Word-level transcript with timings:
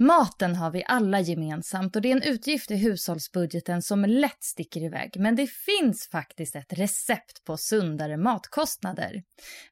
Maten 0.00 0.56
har 0.56 0.70
vi 0.70 0.84
alla 0.86 1.20
gemensamt 1.20 1.96
och 1.96 2.02
det 2.02 2.08
är 2.08 2.16
en 2.16 2.22
utgift 2.22 2.70
i 2.70 2.76
hushållsbudgeten 2.76 3.82
som 3.82 4.04
lätt 4.04 4.44
sticker 4.44 4.80
iväg. 4.80 5.16
Men 5.18 5.36
det 5.36 5.46
finns 5.46 6.08
faktiskt 6.12 6.56
ett 6.56 6.72
recept 6.72 7.44
på 7.44 7.56
sundare 7.56 8.16
matkostnader. 8.16 9.22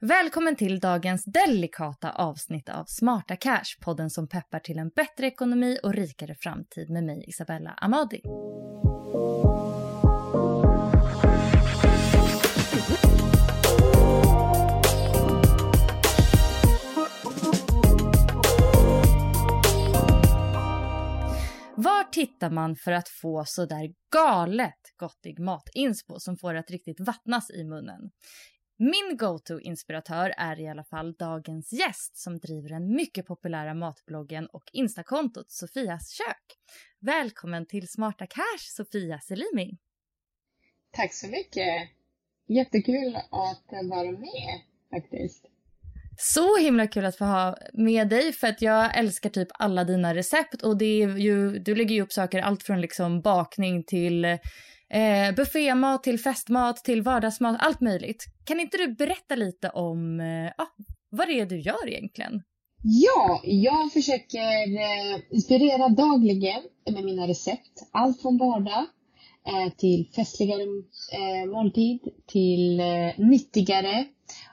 Välkommen 0.01 0.57
till 0.57 0.81
dagens 0.81 1.25
delikata 1.25 2.11
avsnitt 2.11 2.69
av 2.69 2.85
Smarta 2.85 3.37
Cash, 3.37 3.81
podden 3.81 4.11
som 4.11 4.29
peppar 4.29 4.61
till 4.61 4.79
en 4.79 4.89
bättre 4.89 5.27
ekonomi 5.27 5.79
och 5.83 5.95
rikare 5.95 6.35
framtid 6.35 6.91
med 6.91 7.05
mig 7.05 7.25
Isabella 7.29 7.71
Amadi. 7.71 8.21
Var 21.79 22.05
tittar 22.05 22.51
man 22.51 22.77
för 22.77 22.93
att 22.93 23.09
få 23.09 23.45
så 23.47 23.67
där 23.67 23.95
galet 24.13 24.81
gottig 24.97 25.39
matinspo 25.39 26.19
som 26.19 26.37
får 26.37 26.55
att 26.55 26.71
riktigt 26.71 27.01
vattnas 27.01 27.51
i 27.51 27.65
munnen? 27.65 28.11
Min 28.77 29.17
go-to-inspiratör 29.17 30.35
är 30.39 30.61
i 30.61 30.69
alla 30.69 30.85
fall 30.85 31.13
dagens 31.13 31.73
gäst 31.73 32.17
som 32.17 32.39
driver 32.39 32.69
den 32.69 32.89
mycket 32.89 33.27
populära 33.27 33.75
matbloggen 33.75 34.47
och 34.47 34.65
instakontot 34.73 35.51
Sofias 35.51 36.11
kök. 36.11 36.59
Välkommen 37.01 37.67
till 37.67 37.89
Smarta 37.89 38.27
Cash, 38.27 38.67
Sofia 38.77 39.21
Selimi. 39.21 39.79
Tack 40.91 41.15
så 41.15 41.29
mycket. 41.29 41.89
Jättekul 42.47 43.17
att 43.17 43.89
vara 43.91 44.11
med 44.11 44.61
faktiskt. 44.91 45.56
Så 46.19 46.57
himla 46.59 46.87
kul 46.87 47.05
att 47.05 47.17
få 47.17 47.25
ha 47.25 47.57
med 47.73 48.09
dig 48.09 48.33
för 48.33 48.47
att 48.47 48.63
jag 48.63 48.99
älskar 48.99 49.31
typ 49.31 49.49
alla 49.51 49.85
dina 49.85 50.15
recept 50.15 50.63
och 50.63 50.79
det 50.79 51.03
är 51.03 51.17
ju, 51.17 51.59
du 51.59 51.75
lägger 51.75 51.95
ju 51.95 52.03
upp 52.03 52.13
saker 52.13 52.43
allt 52.43 52.63
från 52.63 52.81
liksom 52.81 53.21
bakning 53.21 53.85
till 53.85 54.25
eh, 54.25 55.35
buffémat 55.37 56.03
till 56.03 56.21
festmat 56.21 56.77
till 56.77 57.03
vardagsmat, 57.03 57.57
allt 57.61 57.81
möjligt. 57.81 58.25
Kan 58.45 58.61
inte 58.61 58.77
du 58.77 58.95
berätta 58.95 59.35
lite 59.35 59.71
om 59.71 60.21
eh, 60.21 60.65
vad 61.11 61.29
det 61.29 61.41
är 61.41 61.47
du 61.47 61.61
gör 61.61 61.89
egentligen? 61.89 62.43
Ja, 62.83 63.41
jag 63.45 63.93
försöker 63.93 64.79
eh, 64.81 65.21
inspirera 65.31 65.89
dagligen 65.89 66.63
med 66.91 67.05
mina 67.05 67.29
recept. 67.29 67.89
Allt 67.91 68.23
från 68.23 68.39
vardag 68.39 68.87
eh, 69.47 69.73
till 69.77 70.11
festligare 70.17 70.63
eh, 70.63 71.51
måltid 71.53 72.01
till 72.27 72.81
eh, 72.81 73.19
nyttigare 73.19 74.07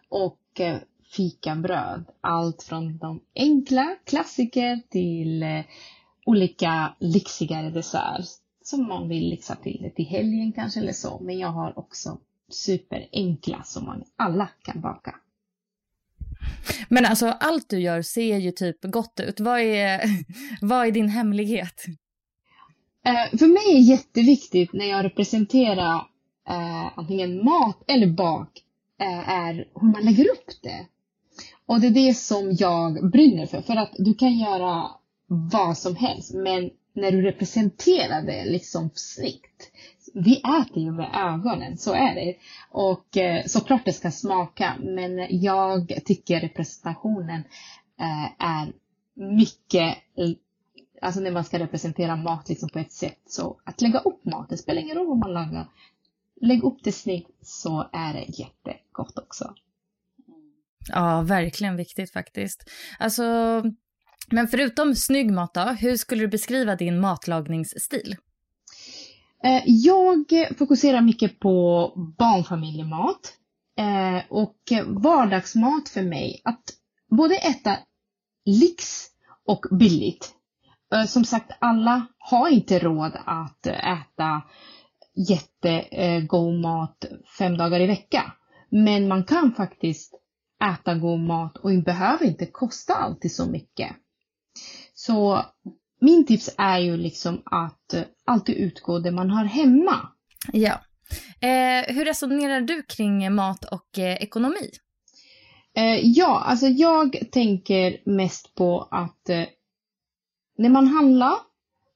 och 0.10 0.60
eh, 0.60 0.78
fikabröd. 1.16 2.06
Allt 2.22 2.64
från 2.64 2.98
de 2.98 3.20
enkla 3.36 3.96
klassiker 4.06 4.82
till 4.90 5.44
eh, 5.44 5.62
olika 6.26 6.96
lyxigare 7.00 7.70
dessert 7.70 8.26
som 8.64 8.88
man 8.88 9.10
vill 9.10 9.30
lyxa 9.30 9.56
till 9.56 9.80
det 9.82 9.90
till 9.90 10.06
helgen 10.06 10.52
kanske 10.52 10.80
eller 10.80 10.94
så. 10.94 11.20
Men 11.20 11.40
jag 11.40 11.50
har 11.50 11.80
också 11.80 12.18
superenkla 12.52 13.64
som 13.64 13.86
man 13.86 14.04
alla 14.16 14.50
kan 14.62 14.82
baka. 14.82 15.16
Men 16.90 17.06
alltså 17.06 17.28
allt 17.28 17.70
du 17.70 17.80
gör 17.80 18.02
ser 18.02 18.38
ju 18.38 18.52
typ 18.52 18.78
gott 18.82 19.20
ut. 19.20 19.40
Vad 19.40 19.60
är, 19.60 20.02
vad 20.62 20.88
är 20.88 20.92
din 20.92 21.10
hemlighet? 21.10 21.86
Eh, 23.06 23.38
för 23.38 23.48
mig 23.48 23.78
är 23.78 23.90
jätteviktigt 23.90 24.74
när 24.74 24.86
jag 24.86 25.06
representerar 25.06 25.96
eh, 26.50 26.98
antingen 26.98 27.46
mat 27.46 27.84
eller 27.88 28.08
bak 28.08 28.50
eh, 29.02 29.30
är 29.30 29.54
hur 29.54 29.92
man 29.92 30.06
lägger 30.06 30.32
upp 30.32 30.62
det. 30.64 30.88
Och 31.66 31.82
det 31.82 31.88
är 31.88 32.08
det 32.08 32.14
som 32.14 32.56
jag 32.60 33.12
brinner 33.12 33.46
för. 33.46 33.62
För 33.62 33.76
att 33.76 33.92
du 33.98 34.14
kan 34.14 34.38
göra 34.38 34.92
vad 35.28 35.78
som 35.78 35.96
helst, 35.96 36.34
men 36.34 36.70
när 36.94 37.12
du 37.12 37.22
representerar 37.22 38.22
det 38.22 38.46
liksom 38.46 38.90
snyggt. 38.94 39.72
Vi 40.14 40.38
äter 40.38 40.84
ju 40.84 40.92
med 40.92 41.10
ögonen, 41.14 41.78
så 41.78 41.94
är 41.94 42.16
det. 42.16 42.36
Och 42.72 43.18
eh, 43.18 43.46
såklart 43.46 43.86
det 43.86 43.94
ska 43.94 44.12
smaka, 44.12 44.74
men 44.80 45.42
jag 45.42 45.94
tycker 46.06 46.40
representationen 46.40 47.44
eh, 48.00 48.46
är 48.46 48.74
mycket 49.14 49.98
Alltså 51.02 51.22
när 51.22 51.32
man 51.32 51.44
ska 51.44 51.60
representera 51.60 52.16
mat 52.16 52.50
liksom 52.50 52.70
på 52.70 52.80
ett 52.80 52.92
sätt. 52.92 53.20
Så 53.26 53.58
att 53.64 53.82
lägga 53.82 54.00
upp 54.00 54.26
mat, 54.26 54.50
det 54.50 54.58
spelar 54.58 54.82
ingen 54.82 54.98
roll 54.98 55.08
vad 55.08 55.18
man 55.18 55.34
lagar. 55.34 55.68
Lägg 56.42 56.64
upp 56.64 56.78
det 56.84 56.92
snyggt 56.92 57.32
så 57.42 57.90
är 57.92 58.14
det 58.14 58.40
jättegott 58.40 59.18
också. 59.18 59.54
Ja, 60.88 61.22
verkligen 61.22 61.78
viktigt 61.78 62.14
faktiskt. 62.14 62.70
Alltså, 63.00 63.24
men 64.32 64.48
förutom 64.48 64.96
snygg 64.96 65.32
mat 65.32 65.54
då, 65.54 65.62
hur 65.62 65.98
skulle 65.98 66.22
du 66.22 66.28
beskriva 66.28 66.76
din 66.76 67.00
matlagningsstil? 67.00 68.16
Eh, 69.44 69.64
jag 69.66 70.26
fokuserar 70.58 71.02
mycket 71.02 71.40
på 71.40 71.88
barnfamiljemat 72.18 73.34
eh, 73.80 74.24
och 74.30 74.58
vardagsmat 74.86 75.90
för 75.90 76.02
mig. 76.02 76.42
Att 76.44 76.64
både 77.18 77.36
äta 77.36 77.78
lyx 78.46 79.08
och 79.46 79.66
billigt. 79.80 80.32
Eh, 80.96 81.06
som 81.06 81.26
sagt, 81.26 81.52
alla 81.60 82.08
har 82.18 82.50
inte 82.50 82.80
råd 82.80 83.12
att 83.26 83.68
äta 83.68 84.42
jättegod 85.30 86.62
mat 86.62 87.06
fem 87.38 87.58
dagar 87.58 87.80
i 87.80 87.88
veckan. 87.88 88.32
Men 88.70 89.08
man 89.08 89.24
kan 89.24 89.54
faktiskt 89.54 90.14
äta 90.64 90.96
god 90.96 91.20
mat 91.20 91.58
och 91.58 91.84
behöver 91.84 92.26
inte 92.26 92.46
kosta 92.46 92.94
alltid 92.94 93.32
så 93.32 93.46
mycket. 93.46 93.96
Så 94.94 95.46
min 96.02 96.26
tips 96.26 96.56
är 96.58 96.80
ju 96.80 96.98
liksom 96.98 97.42
att 97.46 97.94
alltid 98.26 98.56
utgå 98.56 99.00
det 99.00 99.12
man 99.12 99.30
har 99.30 99.46
hemma. 99.46 100.10
Ja. 100.54 100.80
Eh, 101.42 101.96
hur 101.96 102.06
resonerar 102.06 102.62
du 102.62 102.84
kring 102.84 103.36
mat 103.36 103.64
och 103.66 104.00
eh, 104.00 104.24
ekonomi? 104.24 104.72
Eh, 105.76 106.00
ja, 106.04 106.44
alltså 106.46 106.68
jag 106.68 107.20
tänker 107.32 108.02
mest 108.06 108.56
på 108.56 108.88
att 108.92 109.30
eh, 109.30 109.46
när 110.58 110.70
man 110.70 110.88
handlar 110.88 111.34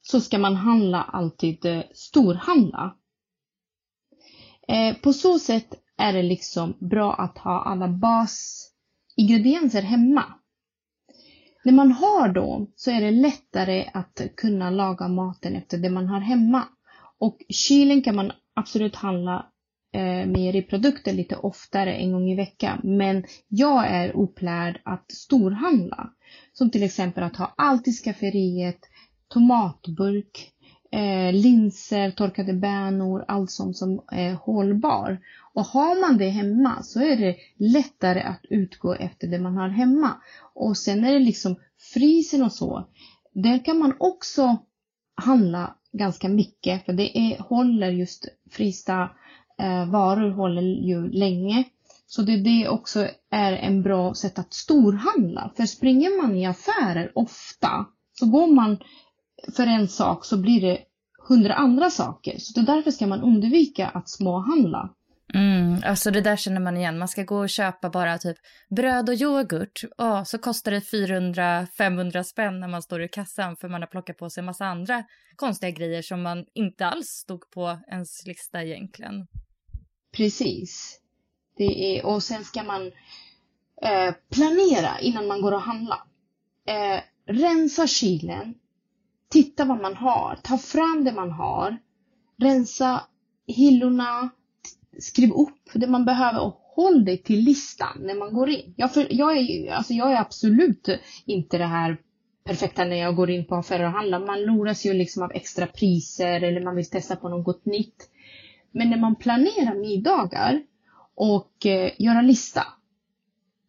så 0.01 0.21
ska 0.21 0.37
man 0.37 0.55
handla 0.55 1.03
alltid 1.03 1.65
eh, 1.65 1.83
storhandla. 1.93 2.95
Eh, 4.67 4.97
på 4.97 5.13
så 5.13 5.39
sätt 5.39 5.73
är 5.97 6.13
det 6.13 6.23
liksom 6.23 6.77
bra 6.79 7.13
att 7.13 7.37
ha 7.37 7.63
alla 7.63 7.87
basingredienser 7.87 9.81
hemma. 9.81 10.23
När 11.63 11.73
man 11.73 11.91
har 11.91 12.29
dem 12.29 12.71
så 12.75 12.91
är 12.91 13.01
det 13.01 13.11
lättare 13.11 13.89
att 13.93 14.21
kunna 14.37 14.69
laga 14.69 15.07
maten 15.07 15.55
efter 15.55 15.77
det 15.77 15.89
man 15.89 16.07
har 16.07 16.19
hemma. 16.19 16.63
Och 17.19 17.37
kylen 17.49 18.01
kan 18.01 18.15
man 18.15 18.31
absolut 18.53 18.95
handla 18.95 19.45
eh, 19.93 20.25
mejeriprodukter 20.25 21.13
lite 21.13 21.35
oftare, 21.35 21.93
en 21.93 22.11
gång 22.11 22.29
i 22.29 22.35
veckan. 22.35 22.81
Men 22.83 23.23
jag 23.47 23.87
är 23.87 24.09
upplärd 24.09 24.81
att 24.85 25.11
storhandla. 25.11 26.09
Som 26.53 26.71
till 26.71 26.83
exempel 26.83 27.23
att 27.23 27.35
ha 27.35 27.53
allt 27.57 27.87
i 27.87 27.91
skafferiet, 27.91 28.79
tomatburk, 29.27 30.51
eh, 30.91 31.33
linser, 31.33 32.11
torkade 32.11 32.53
bönor, 32.53 33.25
allt 33.27 33.51
sånt 33.51 33.77
som 33.77 34.01
är 34.11 34.33
hållbar. 34.33 35.19
Och 35.53 35.65
har 35.65 36.01
man 36.01 36.17
det 36.17 36.29
hemma 36.29 36.83
så 36.83 36.99
är 36.99 37.17
det 37.17 37.35
lättare 37.57 38.21
att 38.21 38.45
utgå 38.49 38.93
efter 38.93 39.27
det 39.27 39.39
man 39.39 39.57
har 39.57 39.69
hemma. 39.69 40.11
Och 40.53 40.77
sen 40.77 41.05
är 41.05 41.13
det 41.13 41.19
liksom 41.19 41.55
frysen 41.93 42.43
och 42.43 42.51
så. 42.51 42.87
Där 43.33 43.65
kan 43.65 43.77
man 43.77 43.93
också 43.99 44.57
handla 45.15 45.75
ganska 45.91 46.29
mycket 46.29 46.85
för 46.85 46.93
det 46.93 47.17
är, 47.17 47.39
håller 47.39 47.91
just 47.91 48.27
frysta 48.51 49.09
eh, 49.59 49.89
varor 49.89 50.29
håller 50.29 50.61
ju 50.61 51.11
länge. 51.11 51.63
Så 52.07 52.21
det, 52.21 52.37
det 52.37 52.69
också 52.69 53.07
är 53.31 53.53
en 53.53 53.83
bra 53.83 54.13
sätt 54.13 54.39
att 54.39 54.53
storhandla. 54.53 55.51
För 55.57 55.65
springer 55.65 56.21
man 56.21 56.35
i 56.35 56.45
affärer 56.45 57.11
ofta 57.15 57.85
så 58.19 58.25
går 58.25 58.47
man 58.47 58.77
för 59.55 59.67
en 59.67 59.87
sak 59.87 60.25
så 60.25 60.37
blir 60.37 60.61
det 60.61 60.79
hundra 61.27 61.53
andra 61.53 61.89
saker. 61.89 62.37
Så 62.39 62.59
det 62.59 62.65
därför 62.65 62.91
ska 62.91 63.07
man 63.07 63.21
undvika 63.21 63.87
att 63.87 64.09
småhandla. 64.09 64.93
Mm, 65.33 65.81
alltså 65.85 66.11
det 66.11 66.21
där 66.21 66.35
känner 66.35 66.59
man 66.59 66.77
igen. 66.77 66.97
Man 66.97 67.07
ska 67.07 67.23
gå 67.23 67.37
och 67.37 67.49
köpa 67.49 67.89
bara 67.89 68.17
typ 68.17 68.37
bröd 68.69 69.09
och 69.09 69.15
yoghurt. 69.15 69.83
Oh, 69.97 70.23
så 70.23 70.37
kostar 70.37 70.71
det 70.71 70.79
400-500 70.79 72.23
spänn 72.23 72.59
när 72.59 72.67
man 72.67 72.81
står 72.81 73.03
i 73.03 73.07
kassan 73.07 73.55
för 73.55 73.69
man 73.69 73.81
har 73.81 73.87
plockat 73.87 74.17
på 74.17 74.29
sig 74.29 74.41
en 74.41 74.45
massa 74.45 74.65
andra 74.65 75.03
konstiga 75.35 75.71
grejer 75.71 76.01
som 76.01 76.21
man 76.21 76.45
inte 76.53 76.85
alls 76.85 77.07
stod 77.07 77.51
på 77.51 77.79
ens 77.91 78.25
lista 78.25 78.63
egentligen. 78.63 79.27
Precis. 80.17 80.99
Det 81.57 81.97
är, 81.97 82.05
och 82.05 82.23
sen 82.23 82.43
ska 82.43 82.63
man 82.63 82.91
eh, 83.81 84.13
planera 84.31 84.99
innan 84.99 85.27
man 85.27 85.41
går 85.41 85.51
och 85.51 85.61
handlar. 85.61 85.99
Eh, 86.67 87.01
rensa 87.27 87.87
kylen. 87.87 88.55
Titta 89.29 89.65
vad 89.65 89.81
man 89.81 89.95
har. 89.95 90.39
Ta 90.43 90.57
fram 90.57 91.03
det 91.03 91.11
man 91.11 91.31
har. 91.31 91.77
Rensa 92.37 93.01
hyllorna. 93.47 94.29
Skriv 94.99 95.31
upp 95.31 95.69
det 95.73 95.87
man 95.87 96.05
behöver 96.05 96.41
och 96.41 96.61
håll 96.75 97.05
dig 97.05 97.17
till 97.17 97.39
listan 97.39 97.97
när 97.99 98.15
man 98.15 98.33
går 98.33 98.49
in. 98.49 98.73
Jag, 98.77 98.93
för, 98.93 99.07
jag, 99.09 99.37
är, 99.37 99.71
alltså 99.71 99.93
jag 99.93 100.11
är 100.11 100.21
absolut 100.21 100.89
inte 101.25 101.57
det 101.57 101.65
här 101.65 101.97
perfekta 102.43 102.85
när 102.85 102.95
jag 102.95 103.15
går 103.15 103.29
in 103.29 103.45
på 103.45 103.55
affärer 103.55 103.85
och 103.85 103.91
handlar. 103.91 104.19
Man 104.19 104.41
luras 104.41 104.85
ju 104.85 104.93
liksom 104.93 105.23
av 105.23 105.31
extra 105.31 105.67
priser 105.67 106.41
eller 106.41 106.61
man 106.61 106.75
vill 106.75 106.89
testa 106.89 107.15
på 107.15 107.29
något 107.29 107.65
nytt. 107.65 108.09
Men 108.71 108.89
när 108.89 108.97
man 108.97 109.15
planerar 109.15 109.75
middagar 109.75 110.61
och 111.15 111.65
eh, 111.65 111.91
en 111.99 112.27
lista. 112.27 112.63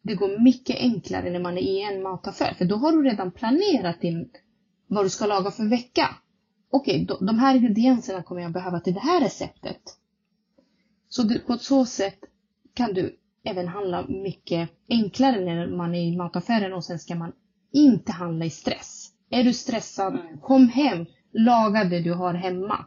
Det 0.01 0.15
går 0.15 0.43
mycket 0.43 0.75
enklare 0.79 1.29
när 1.29 1.39
man 1.39 1.57
är 1.57 1.61
i 1.61 1.81
en 1.81 2.03
mataffär 2.03 2.53
för 2.53 2.65
då 2.65 2.75
har 2.75 2.91
du 2.91 3.03
redan 3.03 3.31
planerat 3.31 4.01
din 4.01 4.29
vad 4.89 5.05
du 5.05 5.09
ska 5.09 5.25
laga 5.25 5.51
för 5.51 5.69
vecka. 5.69 6.15
Okej, 6.71 7.03
okay, 7.03 7.27
de 7.27 7.39
här 7.39 7.55
ingredienserna 7.55 8.23
kommer 8.23 8.41
jag 8.41 8.51
behöva 8.51 8.79
till 8.79 8.93
det 8.93 8.99
här 8.99 9.21
receptet. 9.21 9.81
Så 11.09 11.23
du, 11.23 11.39
på 11.39 11.57
så 11.57 11.85
sätt 11.85 12.19
kan 12.73 12.93
du 12.93 13.15
även 13.43 13.67
handla 13.67 14.05
mycket 14.07 14.69
enklare 14.89 15.45
när 15.45 15.67
man 15.67 15.95
är 15.95 16.01
i 16.01 16.17
mataffären 16.17 16.73
och 16.73 16.83
sen 16.83 16.99
ska 16.99 17.15
man 17.15 17.31
inte 17.71 18.11
handla 18.11 18.45
i 18.45 18.49
stress. 18.49 19.11
Är 19.29 19.43
du 19.43 19.53
stressad, 19.53 20.13
mm. 20.13 20.39
kom 20.39 20.69
hem, 20.69 21.05
laga 21.31 21.83
det 21.83 21.99
du 21.99 22.13
har 22.13 22.33
hemma 22.33 22.85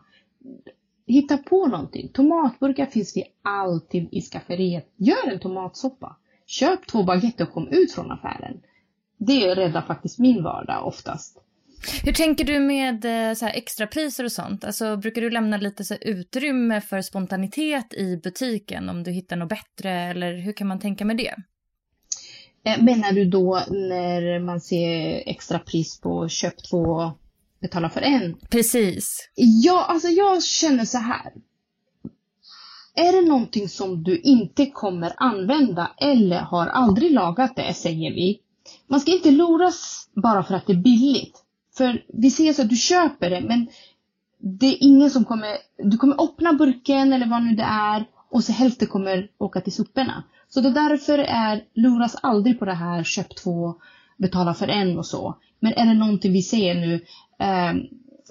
hitta 1.06 1.38
på 1.38 1.66
någonting. 1.66 2.08
Tomatburkar 2.08 2.86
finns 2.86 3.12
det 3.12 3.24
alltid 3.42 4.08
i 4.12 4.20
skafferiet. 4.20 4.92
Gör 4.96 5.30
en 5.32 5.40
tomatsoppa. 5.40 6.16
Köp 6.46 6.86
två 6.86 7.02
baguetter 7.02 7.44
och 7.44 7.52
kom 7.52 7.68
ut 7.68 7.92
från 7.92 8.12
affären. 8.12 8.60
Det 9.16 9.54
räddar 9.54 9.82
faktiskt 9.82 10.18
min 10.18 10.42
vardag 10.42 10.86
oftast. 10.86 11.38
Hur 12.04 12.12
tänker 12.12 12.44
du 12.44 12.60
med 12.60 13.04
eh, 13.04 13.34
så 13.34 13.44
här, 13.46 13.54
extrapriser 13.54 14.24
och 14.24 14.32
sånt? 14.32 14.64
Alltså, 14.64 14.96
brukar 14.96 15.22
du 15.22 15.30
lämna 15.30 15.56
lite 15.56 15.84
så 15.84 15.94
här, 15.94 16.06
utrymme 16.06 16.80
för 16.80 17.00
spontanitet 17.00 17.94
i 17.94 18.16
butiken 18.16 18.88
om 18.88 19.02
du 19.02 19.10
hittar 19.10 19.36
något 19.36 19.48
bättre 19.48 19.90
eller 19.90 20.36
hur 20.36 20.52
kan 20.52 20.66
man 20.66 20.80
tänka 20.80 21.04
med 21.04 21.16
det? 21.16 21.34
Eh, 22.64 22.82
menar 22.82 23.12
du 23.12 23.24
då 23.24 23.62
när 23.70 24.40
man 24.40 24.60
ser 24.60 25.28
extrapris 25.28 26.00
på 26.00 26.28
köp 26.28 26.54
två 26.70 27.12
betala 27.60 27.90
för 27.90 28.00
en. 28.00 28.36
Precis. 28.50 29.30
Ja, 29.34 29.84
alltså 29.88 30.08
jag 30.08 30.44
känner 30.44 30.84
så 30.84 30.98
här. 30.98 31.32
Är 32.94 33.12
det 33.12 33.28
någonting 33.28 33.68
som 33.68 34.02
du 34.02 34.18
inte 34.20 34.66
kommer 34.66 35.12
använda 35.16 35.90
eller 36.00 36.40
har 36.40 36.66
aldrig 36.66 37.12
lagat 37.12 37.56
det, 37.56 37.74
säger 37.74 38.10
vi. 38.10 38.40
Man 38.86 39.00
ska 39.00 39.12
inte 39.12 39.30
luras 39.30 40.08
bara 40.22 40.42
för 40.42 40.54
att 40.54 40.66
det 40.66 40.72
är 40.72 40.76
billigt. 40.76 41.41
För 41.76 42.04
vi 42.08 42.30
ser 42.30 42.52
så 42.52 42.62
att 42.62 42.68
du 42.68 42.76
köper 42.76 43.30
det, 43.30 43.40
men 43.40 43.66
det 44.38 44.66
är 44.66 44.76
ingen 44.80 45.10
som 45.10 45.24
kommer, 45.24 45.56
du 45.82 45.96
kommer 45.96 46.24
öppna 46.24 46.52
burken 46.52 47.12
eller 47.12 47.26
vad 47.26 47.42
nu 47.42 47.54
det 47.54 47.62
är 47.62 48.04
och 48.30 48.44
så 48.44 48.52
hälften 48.52 48.88
kommer 48.88 49.28
åka 49.38 49.60
till 49.60 49.72
soporna. 49.72 50.22
Så 50.48 50.60
det 50.60 50.70
därför 50.70 51.18
är, 51.18 51.64
luras 51.74 52.16
aldrig 52.22 52.58
på 52.58 52.64
det 52.64 52.74
här, 52.74 53.04
köp 53.04 53.36
två, 53.36 53.74
betala 54.16 54.54
för 54.54 54.68
en 54.68 54.98
och 54.98 55.06
så. 55.06 55.36
Men 55.60 55.72
är 55.72 55.86
det 55.86 55.94
någonting 55.94 56.32
vi 56.32 56.42
ser 56.42 56.74
nu, 56.74 56.94
eh, 57.38 57.74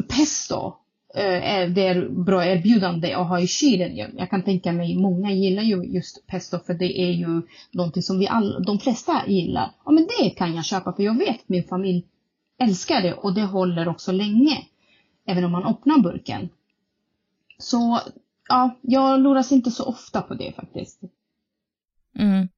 pesto, 0.10 0.74
eh, 1.16 1.70
det 1.70 1.88
är 1.88 2.10
bra 2.10 2.46
erbjudande 2.46 3.14
att 3.14 3.28
ha 3.28 3.40
i 3.40 3.48
kylen. 3.48 3.96
Jag, 3.98 4.10
jag 4.18 4.30
kan 4.30 4.44
tänka 4.44 4.72
mig, 4.72 4.96
många 4.96 5.32
gillar 5.32 5.64
ju 5.64 5.84
just 5.84 6.28
pesto 6.28 6.60
för 6.66 6.74
det 6.74 7.02
är 7.02 7.12
ju 7.12 7.42
någonting 7.72 8.04
som 8.04 8.20
vi 8.20 8.28
all, 8.28 8.64
de 8.64 8.80
flesta 8.80 9.22
gillar. 9.28 9.72
Ja 9.86 9.92
men 9.92 10.08
det 10.20 10.30
kan 10.30 10.56
jag 10.56 10.66
köpa 10.66 10.94
för 10.94 11.04
jag 11.04 11.18
vet 11.18 11.40
att 11.40 11.50
min 11.50 11.64
familj 11.64 12.06
älskar 12.62 13.02
det 13.02 13.14
och 13.14 13.34
det 13.34 13.46
håller 13.46 13.88
också 13.88 14.12
länge. 14.12 14.68
Även 15.26 15.44
om 15.44 15.52
man 15.52 15.66
öppnar 15.66 16.00
burken. 16.00 16.50
Så 17.58 18.00
ja, 18.50 18.80
jag 18.82 19.20
luras 19.20 19.52
inte 19.52 19.72
så 19.72 19.86
ofta 19.86 20.22
på 20.22 20.34
det 20.34 20.56
faktiskt. 20.56 21.02
Mm. 22.20 22.50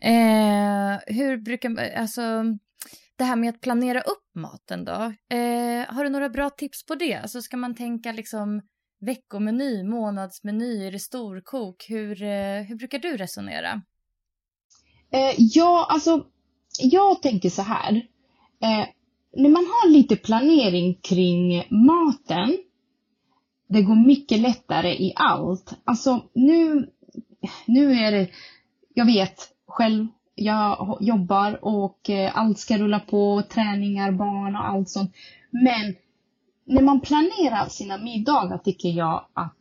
Eh, 0.00 1.00
hur 1.06 1.36
brukar, 1.36 1.92
alltså 1.96 2.44
det 3.16 3.24
här 3.24 3.36
med 3.36 3.48
att 3.50 3.60
planera 3.60 4.00
upp 4.00 4.34
maten 4.34 4.84
då. 4.84 5.12
Eh, 5.36 5.94
har 5.94 6.04
du 6.04 6.10
några 6.10 6.28
bra 6.28 6.50
tips 6.50 6.86
på 6.86 6.94
det? 6.94 7.14
Alltså 7.14 7.42
ska 7.42 7.56
man 7.56 7.74
tänka 7.74 8.12
liksom 8.12 8.62
veckomeny, 9.00 9.84
månadsmeny, 9.84 10.86
är 10.86 10.92
det 10.92 10.98
storkok? 10.98 11.86
Hur, 11.88 12.22
eh, 12.22 12.62
hur 12.62 12.74
brukar 12.74 12.98
du 12.98 13.16
resonera? 13.16 13.82
Eh, 15.10 15.34
ja, 15.38 15.86
alltså 15.90 16.26
jag 16.78 17.22
tänker 17.22 17.50
så 17.50 17.62
här. 17.62 18.02
När 19.36 19.48
man 19.48 19.66
har 19.66 19.90
lite 19.90 20.16
planering 20.16 20.94
kring 20.94 21.64
maten, 21.70 22.58
det 23.68 23.82
går 23.82 24.06
mycket 24.06 24.40
lättare 24.40 24.90
i 24.90 25.12
allt. 25.16 25.74
Alltså 25.84 26.22
nu, 26.32 26.88
nu 27.66 27.92
är 27.92 28.12
det, 28.12 28.28
jag 28.94 29.04
vet 29.04 29.48
själv 29.66 30.06
jag 30.38 30.98
jobbar 31.00 31.64
och 31.64 32.10
eh, 32.10 32.38
allt 32.38 32.58
ska 32.58 32.78
rulla 32.78 33.00
på, 33.00 33.42
träningar, 33.50 34.12
barn 34.12 34.56
och 34.56 34.68
allt 34.68 34.88
sånt. 34.88 35.14
Men 35.50 35.94
när 36.64 36.82
man 36.82 37.00
planerar 37.00 37.68
sina 37.68 37.98
middagar 37.98 38.58
tycker 38.58 38.88
jag 38.88 39.24
att 39.32 39.58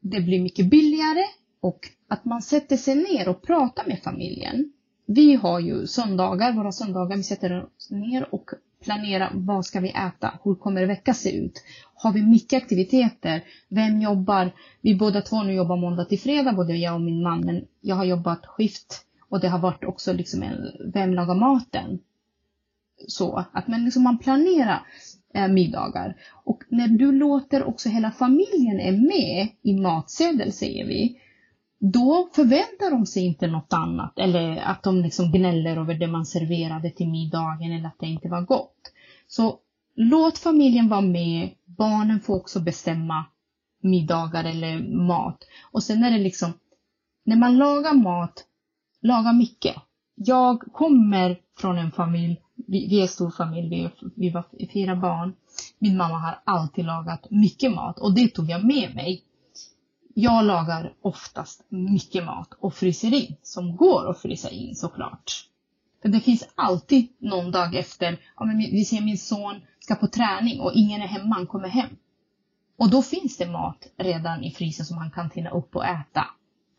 det 0.00 0.20
blir 0.20 0.42
mycket 0.42 0.70
billigare 0.70 1.24
och 1.60 1.80
att 2.08 2.24
man 2.24 2.42
sätter 2.42 2.76
sig 2.76 2.94
ner 2.94 3.28
och 3.28 3.42
pratar 3.42 3.86
med 3.86 4.02
familjen. 4.02 4.72
Vi 5.06 5.34
har 5.34 5.60
ju 5.60 5.86
söndagar, 5.86 6.52
våra 6.52 6.72
söndagar, 6.72 7.16
vi 7.16 7.22
sätter 7.22 7.64
oss 7.64 7.90
ner 7.90 8.34
och 8.34 8.50
Planera 8.86 9.30
vad 9.34 9.66
ska 9.66 9.80
vi 9.80 9.90
äta, 9.90 10.38
hur 10.44 10.54
kommer 10.54 10.86
veckan 10.86 11.14
se 11.14 11.36
ut? 11.36 11.62
Har 11.94 12.12
vi 12.12 12.22
mycket 12.22 12.62
aktiviteter? 12.62 13.44
Vem 13.68 14.00
jobbar? 14.00 14.50
Vi 14.80 14.94
båda 14.94 15.22
två 15.22 15.42
nu 15.42 15.52
jobbar 15.52 15.76
måndag 15.76 16.04
till 16.04 16.20
fredag, 16.20 16.52
både 16.52 16.76
jag 16.76 16.94
och 16.94 17.00
min 17.00 17.22
man, 17.22 17.40
men 17.40 17.64
jag 17.80 17.96
har 17.96 18.04
jobbat 18.04 18.46
skift 18.46 19.04
och 19.28 19.40
det 19.40 19.48
har 19.48 19.58
varit 19.58 19.84
också 19.84 20.12
liksom 20.12 20.42
en, 20.42 20.56
vem 20.92 21.14
lagar 21.14 21.34
maten? 21.34 21.98
Så 23.08 23.44
att 23.52 23.68
man, 23.68 23.84
liksom, 23.84 24.02
man 24.02 24.18
planerar 24.18 24.86
eh, 25.34 25.48
middagar. 25.48 26.16
Och 26.44 26.62
när 26.68 26.88
du 26.88 27.12
låter 27.12 27.64
också 27.64 27.88
hela 27.88 28.10
familjen 28.10 28.80
är 28.80 28.92
med 28.92 29.48
i 29.62 29.80
matsedel, 29.80 30.52
säger 30.52 30.86
vi, 30.86 31.20
då 31.78 32.28
förväntar 32.34 32.90
de 32.90 33.06
sig 33.06 33.26
inte 33.26 33.46
något 33.46 33.72
annat 33.72 34.18
eller 34.18 34.56
att 34.56 34.82
de 34.82 35.02
liksom 35.02 35.32
gnäller 35.32 35.76
över 35.76 35.94
det 35.94 36.06
man 36.06 36.26
serverade 36.26 36.90
till 36.90 37.08
middagen 37.08 37.72
eller 37.72 37.86
att 37.88 37.98
det 37.98 38.06
inte 38.06 38.28
var 38.28 38.42
gott. 38.42 38.92
Så 39.28 39.58
låt 39.94 40.38
familjen 40.38 40.88
vara 40.88 41.00
med, 41.00 41.50
barnen 41.64 42.20
får 42.20 42.36
också 42.36 42.60
bestämma 42.60 43.24
middagar 43.82 44.44
eller 44.44 44.78
mat. 45.06 45.38
Och 45.72 45.82
sen 45.82 46.04
är 46.04 46.10
det 46.10 46.18
liksom 46.18 46.52
när 47.24 47.36
man 47.36 47.56
lagar 47.56 47.94
mat, 47.94 48.44
laga 49.02 49.32
mycket. 49.32 49.76
Jag 50.14 50.60
kommer 50.60 51.40
från 51.58 51.78
en 51.78 51.92
familj, 51.92 52.40
vi, 52.66 52.88
vi 52.88 53.02
är 53.02 53.06
stor 53.06 53.30
familj, 53.30 53.68
vi, 53.68 53.90
vi 54.16 54.30
var 54.30 54.44
fyra 54.72 54.96
barn. 54.96 55.34
Min 55.78 55.96
mamma 55.96 56.18
har 56.18 56.38
alltid 56.44 56.84
lagat 56.84 57.30
mycket 57.30 57.72
mat 57.72 57.98
och 57.98 58.14
det 58.14 58.28
tog 58.28 58.50
jag 58.50 58.64
med 58.64 58.94
mig. 58.94 59.22
Jag 60.18 60.44
lagar 60.44 60.92
oftast 61.02 61.64
mycket 61.68 62.24
mat 62.24 62.48
och 62.60 62.74
fryser 62.74 63.14
in, 63.14 63.36
som 63.42 63.76
går 63.76 64.10
att 64.10 64.18
frysa 64.18 64.50
in 64.50 64.74
såklart. 64.74 65.32
För 66.02 66.08
det 66.08 66.20
finns 66.20 66.48
alltid 66.54 67.08
någon 67.18 67.50
dag 67.50 67.74
efter, 67.74 68.20
ja, 68.36 68.44
men 68.44 68.58
vi 68.58 68.84
ser 68.84 69.00
min 69.00 69.18
son 69.18 69.60
ska 69.80 69.94
på 69.94 70.06
träning 70.06 70.60
och 70.60 70.72
ingen 70.74 71.02
är 71.02 71.06
hemma, 71.06 71.34
han 71.34 71.46
kommer 71.46 71.68
hem. 71.68 71.88
Och 72.78 72.90
då 72.90 73.02
finns 73.02 73.36
det 73.36 73.46
mat 73.46 73.86
redan 73.96 74.44
i 74.44 74.50
frysen 74.50 74.86
som 74.86 74.98
han 74.98 75.10
kan 75.10 75.30
tina 75.30 75.50
upp 75.50 75.76
och 75.76 75.86
äta. 75.86 76.24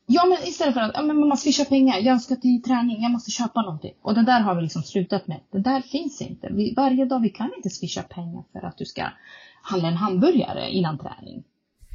Ja, 0.05 0.25
men 0.25 0.47
istället 0.47 0.73
för 0.73 0.81
att 0.81 0.91
ja, 0.93 1.01
men 1.01 1.19
mamma 1.19 1.37
swishar 1.37 1.65
pengar, 1.65 1.97
jag 1.99 2.21
ska 2.21 2.35
till 2.35 2.63
träning, 2.63 3.01
jag 3.01 3.11
måste 3.11 3.31
köpa 3.31 3.61
någonting. 3.61 3.93
Och 4.01 4.13
det 4.13 4.23
där 4.23 4.39
har 4.39 4.55
vi 4.55 4.61
liksom 4.61 4.83
slutat 4.83 5.27
med. 5.27 5.39
Det 5.51 5.59
där 5.59 5.81
finns 5.81 6.21
inte. 6.21 6.49
Vi, 6.51 6.73
varje 6.73 7.05
dag, 7.05 7.19
vi 7.19 7.29
kan 7.29 7.51
inte 7.57 7.69
swisha 7.69 8.03
pengar 8.03 8.43
för 8.51 8.67
att 8.67 8.77
du 8.77 8.85
ska 8.85 9.03
handla 9.61 9.87
en 9.87 9.97
hamburgare 9.97 10.71
innan 10.71 10.97
träning. 10.97 11.43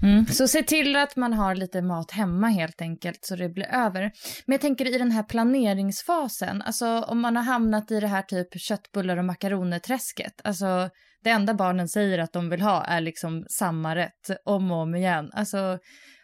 Mm. 0.02 0.26
Så 0.26 0.48
se 0.48 0.62
till 0.62 0.96
att 0.96 1.16
man 1.16 1.32
har 1.32 1.54
lite 1.54 1.82
mat 1.82 2.10
hemma 2.10 2.48
helt 2.48 2.80
enkelt 2.80 3.24
så 3.24 3.36
det 3.36 3.48
blir 3.48 3.66
över. 3.74 4.00
Men 4.46 4.54
jag 4.54 4.60
tänker 4.60 4.94
i 4.94 4.98
den 4.98 5.10
här 5.10 5.22
planeringsfasen, 5.22 6.62
alltså 6.62 6.86
om 6.86 7.20
man 7.20 7.36
har 7.36 7.42
hamnat 7.42 7.90
i 7.90 8.00
det 8.00 8.06
här 8.06 8.22
typ 8.22 8.60
köttbullar 8.60 9.16
och 9.16 9.24
makaroner-träsket, 9.24 10.40
alltså 10.44 10.90
det 11.24 11.30
enda 11.30 11.54
barnen 11.54 11.88
säger 11.88 12.18
att 12.18 12.32
de 12.32 12.50
vill 12.50 12.62
ha 12.62 12.84
är 12.84 13.00
liksom 13.00 13.44
samma 13.48 13.96
rätt 13.96 14.30
om 14.44 14.70
och 14.70 14.78
om 14.78 14.94
igen. 14.94 15.30
Alltså 15.32 15.78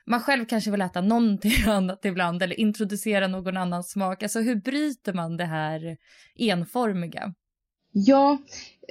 man 0.07 0.21
själv 0.21 0.45
kanske 0.47 0.71
vill 0.71 0.83
äta 0.83 1.01
någonting 1.01 1.53
annat 1.69 2.05
ibland 2.05 2.43
eller 2.43 2.61
introducera 2.61 3.27
någon 3.27 3.57
annan 3.57 3.85
smak. 3.85 4.23
Alltså 4.23 4.41
hur 4.41 4.57
bryter 4.57 5.13
man 5.13 5.37
det 5.37 5.45
här 5.45 5.97
enformiga? 6.39 7.35
Ja, 8.07 8.39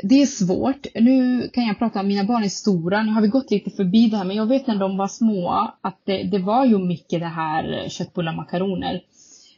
det 0.03 0.21
är 0.21 0.25
svårt. 0.25 0.87
Nu 0.95 1.49
kan 1.53 1.63
jag 1.63 1.79
prata 1.79 1.99
om 1.99 2.07
mina 2.07 2.23
barn 2.23 2.43
är 2.43 2.49
stora. 2.49 3.03
Nu 3.03 3.11
har 3.11 3.21
vi 3.21 3.27
gått 3.27 3.51
lite 3.51 3.69
förbi 3.69 4.09
det 4.09 4.17
här, 4.17 4.25
men 4.25 4.35
jag 4.35 4.45
vet 4.45 4.67
när 4.67 4.75
de 4.75 4.97
var 4.97 5.07
små 5.07 5.71
att 5.81 6.01
det, 6.05 6.23
det 6.23 6.39
var 6.39 6.65
ju 6.65 6.77
mycket 6.77 7.19
det 7.19 7.25
här 7.25 7.89
köttbullar 7.89 8.35
makaroner. 8.35 9.01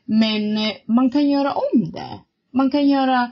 Men 0.06 0.58
eh, 0.58 0.74
man 0.86 1.10
kan 1.10 1.29
göra 1.29 1.53
om 1.53 1.91
det. 1.91 2.20
Man 2.51 2.72
kan 2.72 2.88
göra 2.88 3.32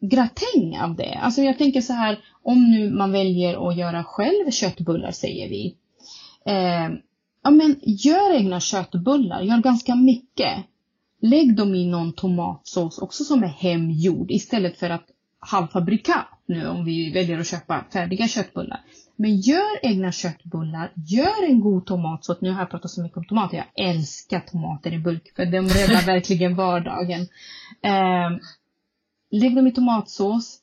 gratäng 0.00 0.78
av 0.80 0.94
det. 0.94 1.14
Alltså 1.14 1.42
jag 1.42 1.58
tänker 1.58 1.80
så 1.80 1.92
här, 1.92 2.18
om 2.42 2.70
nu 2.70 2.90
man 2.90 3.12
väljer 3.12 3.68
att 3.68 3.76
göra 3.76 4.04
själv 4.04 4.50
köttbullar 4.50 5.10
säger 5.10 5.48
vi. 5.48 5.76
Eh, 6.46 6.88
ja 7.42 7.50
men 7.50 7.76
gör 7.82 8.34
egna 8.34 8.60
köttbullar, 8.60 9.42
gör 9.42 9.58
ganska 9.58 9.94
mycket. 9.94 10.52
Lägg 11.22 11.56
dem 11.56 11.74
i 11.74 11.86
någon 11.86 12.12
tomatsås 12.12 12.98
också 12.98 13.24
som 13.24 13.42
är 13.42 13.48
hemgjord 13.48 14.30
istället 14.30 14.78
för 14.78 14.90
att 14.90 15.06
halvfabrikat 15.48 16.26
nu 16.46 16.68
om 16.68 16.84
vi 16.84 17.12
väljer 17.12 17.38
att 17.38 17.46
köpa 17.46 17.84
färdiga 17.92 18.28
köttbullar. 18.28 18.80
Men 19.16 19.40
gör 19.40 19.86
egna 19.86 20.12
köttbullar, 20.12 20.92
gör 20.94 21.44
en 21.48 21.60
god 21.60 21.86
tomatsås. 21.86 22.40
Nu 22.40 22.50
har 22.50 22.58
jag 22.60 22.70
pratat 22.70 22.90
så 22.90 23.02
mycket 23.02 23.18
om 23.18 23.24
tomater, 23.24 23.56
jag 23.56 23.88
älskar 23.88 24.40
tomater 24.40 24.92
i 24.92 24.98
bulk 24.98 25.32
för 25.36 25.46
de 25.46 25.58
räddar 25.58 26.06
verkligen 26.06 26.56
vardagen. 26.56 27.20
Eh, 27.82 28.30
lägg 29.30 29.56
dem 29.56 29.66
i 29.66 29.72
tomatsås, 29.72 30.58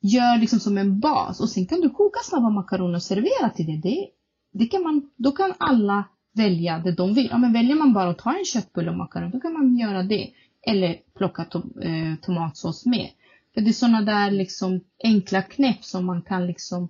gör 0.00 0.38
liksom 0.38 0.60
som 0.60 0.78
en 0.78 1.00
bas 1.00 1.40
och 1.40 1.48
sen 1.48 1.66
kan 1.66 1.80
du 1.80 1.90
koka 1.90 2.20
snabba 2.22 2.50
makaroner 2.50 2.94
och 2.94 3.02
servera 3.02 3.50
till 3.50 3.66
det. 3.66 3.88
det, 3.88 4.08
det 4.52 4.66
kan 4.66 4.82
man, 4.82 5.10
då 5.16 5.32
kan 5.32 5.54
alla 5.58 6.04
välja 6.34 6.78
det 6.78 6.92
de 6.92 7.14
vill. 7.14 7.28
Ja, 7.30 7.38
men 7.38 7.52
väljer 7.52 7.76
man 7.76 7.92
bara 7.92 8.10
att 8.10 8.18
ta 8.18 8.38
en 8.38 8.44
köttbulle 8.44 8.90
och 8.90 8.96
makaron, 8.96 9.30
då 9.30 9.40
kan 9.40 9.52
man 9.52 9.76
göra 9.76 10.02
det. 10.02 10.30
Eller 10.66 10.96
plocka 11.16 11.44
to 11.44 11.58
eh, 11.80 12.14
tomatsås 12.22 12.86
med. 12.86 13.08
Det 13.60 13.70
är 13.70 13.72
sådana 13.72 14.02
där 14.02 14.30
liksom 14.30 14.80
enkla 15.04 15.42
knäpp 15.42 15.84
som 15.84 16.06
man 16.06 16.22
kan 16.22 16.46
liksom 16.46 16.88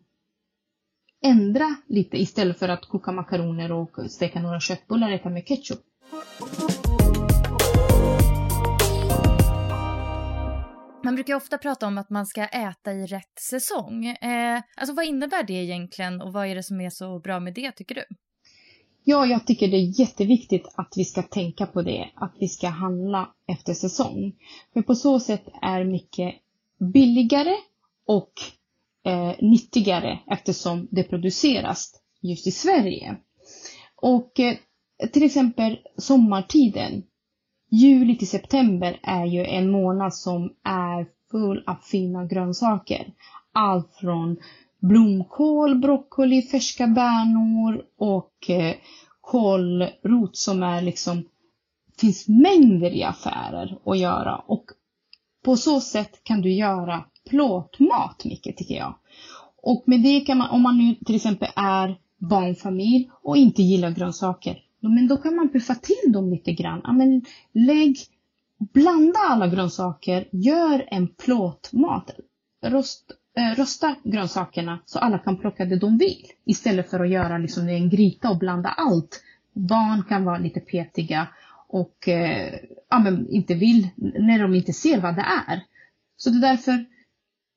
ändra 1.24 1.76
lite 1.86 2.16
istället 2.16 2.58
för 2.58 2.68
att 2.68 2.86
koka 2.86 3.12
makaroner 3.12 3.72
och 3.72 4.10
steka 4.10 4.42
några 4.42 4.60
köttbullar 4.60 5.08
och 5.08 5.14
äta 5.14 5.30
med 5.30 5.46
ketchup. 5.46 5.80
Man 11.04 11.14
brukar 11.14 11.34
ofta 11.34 11.58
prata 11.58 11.86
om 11.86 11.98
att 11.98 12.10
man 12.10 12.26
ska 12.26 12.44
äta 12.44 12.92
i 12.92 13.06
rätt 13.06 13.38
säsong. 13.50 14.06
Eh, 14.06 14.62
alltså 14.76 14.94
vad 14.94 15.04
innebär 15.04 15.42
det 15.42 15.52
egentligen 15.52 16.20
och 16.20 16.32
vad 16.32 16.46
är 16.46 16.54
det 16.54 16.62
som 16.62 16.80
är 16.80 16.90
så 16.90 17.20
bra 17.20 17.40
med 17.40 17.54
det 17.54 17.72
tycker 17.72 17.94
du? 17.94 18.04
Ja, 19.04 19.26
jag 19.26 19.46
tycker 19.46 19.68
det 19.68 19.76
är 19.76 20.00
jätteviktigt 20.00 20.68
att 20.74 20.92
vi 20.96 21.04
ska 21.04 21.22
tänka 21.22 21.66
på 21.66 21.82
det, 21.82 22.10
att 22.14 22.34
vi 22.40 22.48
ska 22.48 22.68
handla 22.68 23.28
efter 23.46 23.74
säsong. 23.74 24.32
För 24.72 24.82
på 24.82 24.94
så 24.94 25.20
sätt 25.20 25.44
är 25.62 25.84
mycket 25.84 26.34
billigare 26.78 27.54
och 28.06 28.32
eh, 29.04 29.34
nyttigare 29.40 30.18
eftersom 30.30 30.88
det 30.90 31.02
produceras 31.02 31.92
just 32.22 32.46
i 32.46 32.50
Sverige. 32.50 33.16
Och 34.02 34.40
eh, 34.40 34.56
till 35.12 35.22
exempel 35.22 35.78
sommartiden, 35.96 37.02
juli 37.70 38.16
till 38.18 38.28
september 38.28 39.00
är 39.02 39.26
ju 39.26 39.44
en 39.44 39.70
månad 39.70 40.14
som 40.14 40.54
är 40.64 41.06
full 41.30 41.64
av 41.66 41.74
fina 41.74 42.24
grönsaker. 42.26 43.12
Allt 43.52 43.94
från 43.94 44.36
blomkål, 44.80 45.78
broccoli, 45.78 46.42
färska 46.42 46.86
bönor 46.86 47.82
och 47.98 48.50
eh, 48.50 48.74
kålrot 49.20 50.36
som 50.36 50.62
är 50.62 50.82
liksom 50.82 51.24
finns 52.00 52.28
mängder 52.28 52.90
i 52.90 53.02
affärer 53.04 53.78
att 53.84 53.98
göra 53.98 54.36
och 54.36 54.64
på 55.42 55.56
så 55.56 55.80
sätt 55.80 56.24
kan 56.24 56.40
du 56.40 56.52
göra 56.52 57.04
plåtmat 57.30 58.24
mycket 58.24 58.56
tycker 58.56 58.74
jag. 58.74 58.94
Och 59.62 59.84
med 59.86 60.02
det 60.02 60.20
kan 60.20 60.38
man, 60.38 60.50
om 60.50 60.62
man 60.62 60.78
nu 60.78 60.94
till 60.94 61.16
exempel 61.16 61.48
är 61.56 61.98
barnfamilj 62.18 63.10
och 63.22 63.36
inte 63.36 63.62
gillar 63.62 63.90
grönsaker, 63.90 64.62
men 64.80 65.08
då 65.08 65.16
kan 65.16 65.36
man 65.36 65.48
puffa 65.48 65.74
till 65.74 66.12
dem 66.12 66.30
lite 66.30 66.52
grann. 66.52 66.80
Ja, 66.84 66.92
men 66.92 67.24
lägg, 67.52 67.96
blanda 68.58 69.18
alla 69.28 69.46
grönsaker, 69.46 70.28
gör 70.32 70.88
en 70.90 71.08
plåtmat. 71.08 72.10
Rost, 72.64 73.12
äh, 73.36 73.60
rosta 73.60 73.94
grönsakerna 74.04 74.78
så 74.86 74.98
alla 74.98 75.18
kan 75.18 75.36
plocka 75.36 75.64
det 75.64 75.78
de 75.78 75.98
vill. 75.98 76.26
Istället 76.44 76.90
för 76.90 77.00
att 77.00 77.10
göra 77.10 77.38
liksom 77.38 77.68
en 77.68 77.90
gryta 77.90 78.30
och 78.30 78.38
blanda 78.38 78.68
allt. 78.68 79.22
Barn 79.52 80.02
kan 80.08 80.24
vara 80.24 80.38
lite 80.38 80.60
petiga 80.60 81.28
och 81.68 82.08
eh, 82.08 82.60
ja, 82.90 82.98
men 82.98 83.28
inte 83.28 83.54
vill 83.54 83.88
när 83.96 84.38
de 84.38 84.54
inte 84.54 84.72
ser 84.72 85.00
vad 85.00 85.16
det 85.16 85.26
är. 85.48 85.62
Så 86.16 86.30
det 86.30 86.36
är 86.36 86.50
därför 86.50 86.84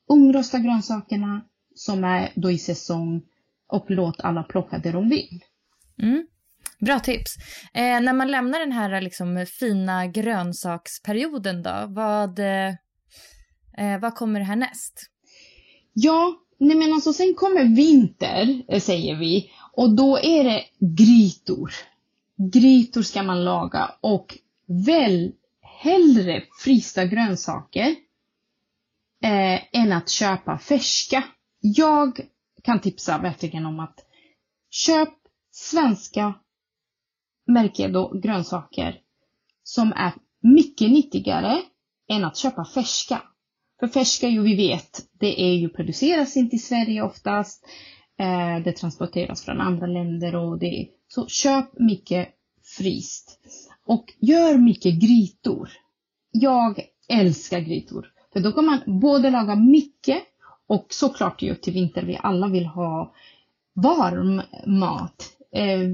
ungrosta 0.10 0.60
grönsakerna 0.60 1.46
som 1.75 2.03
är 2.03 2.32
då 2.36 2.51
i 2.51 2.58
säsong 2.58 3.22
och 3.68 3.86
låt 3.88 4.22
alla 4.22 4.44
plocka 4.44 4.77
det 4.77 4.91
de 4.91 5.10
vill. 5.10 5.44
Mm. 6.01 6.27
Bra 6.80 7.00
tips. 7.00 7.36
Eh, 7.74 8.01
när 8.01 8.13
man 8.13 8.32
lämnar 8.32 8.60
den 8.60 8.72
här 8.72 9.01
liksom, 9.01 9.46
fina 9.60 10.08
grönsaksperioden 10.08 11.63
då, 11.63 11.86
vad, 11.88 12.39
eh, 12.39 12.74
vad 14.01 14.15
kommer 14.15 14.39
härnäst? 14.39 15.10
Ja, 15.94 16.36
nej 16.58 16.77
men 16.77 16.94
alltså 16.94 17.13
sen 17.13 17.34
kommer 17.34 17.75
vinter, 17.75 18.62
eh, 18.68 18.80
säger 18.80 19.15
vi, 19.15 19.51
och 19.74 19.96
då 19.96 20.20
är 20.20 20.44
det 20.44 20.63
grytor. 20.80 21.72
Grytor 22.50 23.01
ska 23.01 23.24
man 23.24 23.43
laga 23.43 23.91
och 24.01 24.38
väl 24.86 25.31
hellre 25.62 26.43
frysta 26.63 27.05
grönsaker 27.05 27.95
eh, 29.24 29.81
än 29.81 29.91
att 29.91 30.10
köpa 30.10 30.57
färska. 30.57 31.24
Jag 31.60 32.19
kan 32.63 32.79
tipsa 32.79 33.17
verkligen 33.17 33.65
om 33.65 33.79
att 33.79 34.05
köp 34.69 35.10
svenska 35.51 36.33
märkedo 37.48 38.19
grönsaker 38.19 39.00
som 39.63 39.93
är 39.93 40.13
mycket 40.41 40.91
nyttigare 40.91 41.62
än 42.10 42.24
att 42.25 42.38
köpa 42.38 42.65
färska. 42.65 43.21
För 43.79 43.88
färska, 43.88 44.27
ju 44.27 44.41
vi 44.41 44.55
vet, 44.55 45.05
det 45.19 45.41
är 45.41 45.53
ju 45.53 45.69
produceras 45.69 46.38
inte 46.38 46.55
i 46.55 46.60
Sverige 46.60 47.01
oftast. 47.01 47.65
Eh, 48.19 48.63
det 48.63 48.71
transporteras 48.71 49.45
från 49.45 49.62
andra 49.62 49.88
länder 49.88 50.36
och 50.36 50.60
det 50.60 50.88
så 51.13 51.27
köp 51.27 51.80
mycket 51.80 52.30
fryst. 52.77 53.39
Och 53.86 54.13
gör 54.20 54.58
mycket 54.58 55.01
grytor. 55.01 55.70
Jag 56.32 56.82
älskar 57.10 57.60
grytor. 57.60 58.08
För 58.34 58.39
då 58.39 58.51
kan 58.51 58.65
man 58.65 58.80
både 58.86 59.30
laga 59.30 59.56
mycket 59.56 60.24
och 60.68 60.86
såklart 60.89 61.41
ju 61.41 61.56
till 61.56 61.74
vinter 61.74 62.03
vi 62.03 62.20
alla 62.24 62.48
vill 62.48 62.65
ha 62.65 63.13
varm 63.74 64.41
mat. 64.65 65.30
Eh, 65.56 65.89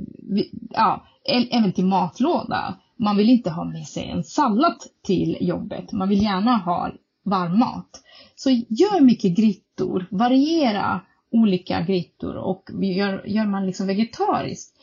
ja, 0.70 1.08
även 1.52 1.74
till 1.74 1.86
matlåda. 1.86 2.78
Man 2.98 3.18
vill 3.18 3.30
inte 3.30 3.50
ha 3.50 3.64
med 3.64 3.88
sig 3.88 4.10
en 4.10 4.24
sallad 4.24 4.84
till 5.04 5.38
jobbet. 5.42 5.92
Man 5.92 6.10
vill 6.10 6.24
gärna 6.24 6.58
ha 6.58 6.92
varm 7.24 7.60
mat. 7.60 8.02
Så 8.36 8.50
gör 8.50 9.02
mycket 9.02 9.38
grytor. 9.38 10.08
Variera 10.12 11.02
olika 11.32 11.82
grytor 11.82 12.36
och 12.36 12.70
gör, 12.82 13.28
gör 13.28 13.46
man 13.46 13.66
liksom 13.66 13.88
vegetariskt 13.88 14.78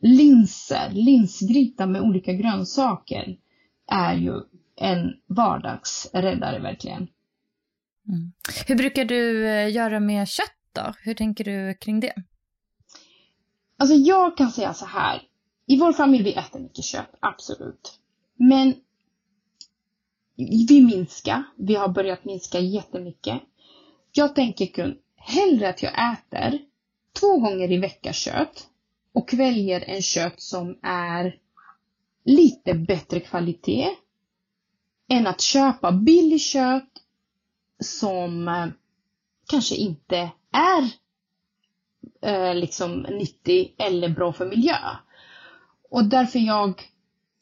linser, 0.00 0.90
linsgryta 0.92 1.86
med 1.86 2.02
olika 2.02 2.32
grönsaker 2.32 3.36
är 3.86 4.14
ju 4.14 4.40
en 4.76 5.12
vardagsräddare 5.26 6.58
verkligen. 6.58 7.08
Mm. 8.08 8.32
Hur 8.66 8.76
brukar 8.76 9.04
du 9.04 9.48
eh, 9.48 9.72
göra 9.72 10.00
med 10.00 10.28
kött 10.28 10.56
då? 10.72 10.94
Hur 10.98 11.14
tänker 11.14 11.44
du 11.44 11.74
kring 11.74 12.00
det? 12.00 12.14
Alltså 13.76 13.94
jag 13.94 14.36
kan 14.36 14.50
säga 14.50 14.74
så 14.74 14.86
här. 14.86 15.22
I 15.66 15.78
vår 15.78 15.92
familj 15.92 16.24
vi 16.24 16.32
äter 16.32 16.60
mycket 16.60 16.84
kött, 16.84 17.14
absolut. 17.20 17.98
Men 18.36 18.74
vi 20.68 20.80
minskar. 20.80 21.42
Vi 21.56 21.74
har 21.74 21.88
börjat 21.88 22.24
minska 22.24 22.58
jättemycket. 22.58 23.40
Jag 24.12 24.34
tänker 24.34 24.66
kun, 24.66 24.98
hellre 25.16 25.68
att 25.68 25.82
jag 25.82 26.12
äter 26.12 26.58
två 27.20 27.38
gånger 27.38 27.72
i 27.72 27.78
veckan 27.78 28.12
kött 28.12 28.69
och 29.12 29.34
väljer 29.34 29.84
en 29.86 30.02
kött 30.02 30.40
som 30.40 30.78
är 30.82 31.38
lite 32.24 32.74
bättre 32.74 33.20
kvalitet 33.20 33.90
än 35.08 35.26
att 35.26 35.40
köpa 35.40 35.92
billig 35.92 36.40
kött 36.40 36.92
som 37.80 38.48
eh, 38.48 38.66
kanske 39.46 39.74
inte 39.74 40.30
är 40.52 40.90
eh, 42.22 42.54
liksom 42.54 43.00
nyttig 43.00 43.74
eller 43.78 44.08
bra 44.08 44.32
för 44.32 44.46
miljö. 44.46 44.76
Och 45.90 46.04
därför 46.04 46.38
jag 46.38 46.82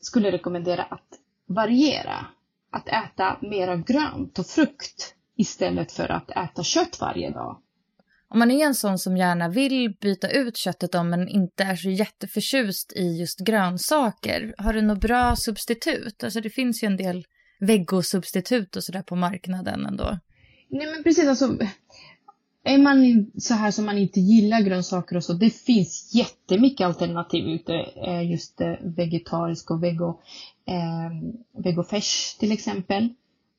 skulle 0.01 0.33
rekommendera 0.33 0.83
att 0.83 1.09
variera. 1.47 2.27
Att 2.71 2.89
äta 2.89 3.39
mera 3.41 3.77
grönt 3.77 4.39
och 4.39 4.47
frukt 4.47 5.15
istället 5.37 5.93
för 5.93 6.09
att 6.09 6.31
äta 6.31 6.63
kött 6.63 7.01
varje 7.01 7.31
dag. 7.31 7.63
Om 8.31 8.39
man 8.39 8.51
är 8.51 8.67
en 8.67 8.75
sån 8.75 8.99
som 8.99 9.17
gärna 9.17 9.49
vill 9.49 9.97
byta 10.01 10.31
ut 10.31 10.57
köttet 10.57 10.95
om 10.95 11.11
men 11.11 11.29
inte 11.29 11.65
är 11.65 11.77
så 11.77 11.91
jätteförtjust 11.91 12.93
i 12.97 13.21
just 13.21 13.41
grönsaker, 13.41 14.55
har 14.59 14.73
du 14.73 14.83
något 14.83 15.01
bra 15.01 15.37
substitut? 15.37 16.25
Alltså 16.25 16.41
det 16.41 16.51
finns 16.51 16.83
ju 16.83 16.87
en 16.87 16.97
del 16.97 17.25
vegosubstitut 17.61 18.77
och 18.77 18.85
sådär 18.85 19.03
på 19.03 19.17
marknaden 19.17 19.87
ändå. 19.87 20.19
Nej 20.71 20.87
men 20.87 21.03
precis, 21.03 21.29
alltså 21.29 21.59
är 22.69 22.79
man 22.79 23.31
så 23.39 23.55
här 23.55 23.71
som 23.71 23.87
man 23.87 23.99
inte 23.99 24.21
gillar 24.21 24.61
grönsaker 24.61 25.17
och 25.17 25.25
så, 25.25 25.33
det 25.33 25.51
finns 25.51 26.15
jättemycket 26.15 26.87
alternativ 26.87 27.45
ute. 27.45 27.75
Eh, 28.07 28.31
just 28.31 28.61
eh, 28.61 28.75
vegetarisk 28.83 29.71
och 29.71 29.83
vego, 29.83 30.21
eh, 30.67 31.11
vegofärs 31.65 32.37
till 32.39 32.53
exempel. 32.53 33.09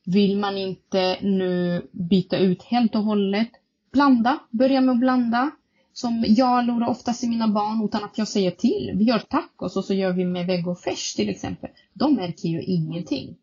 Vill 0.06 0.38
man 0.38 0.58
inte 0.58 1.18
nu 1.22 1.82
byta 1.92 2.38
ut 2.38 2.64
helt 2.64 2.96
och 2.96 3.04
hållet, 3.04 3.50
blanda. 3.92 4.40
Börja 4.50 4.82
med 4.82 4.94
att 4.94 5.00
blanda. 5.00 5.52
Som 5.94 6.26
jag 6.28 6.66
lurar 6.66 6.88
oftast 6.88 7.24
i 7.24 7.30
mina 7.30 7.48
barn 7.48 7.86
utan 7.86 8.04
att 8.04 8.18
jag 8.18 8.28
säger 8.28 8.52
till. 8.52 8.92
Vi 8.96 9.04
gör 9.04 9.20
tacos 9.20 9.78
och 9.78 9.86
så 9.86 9.94
gör 9.94 10.14
vi 10.14 10.26
med 10.26 10.46
vegofärs 10.46 11.14
till 11.14 11.30
exempel. 11.30 11.70
De 11.94 12.16
märker 12.16 12.50
ju 12.50 12.64
ingenting. 12.64 13.36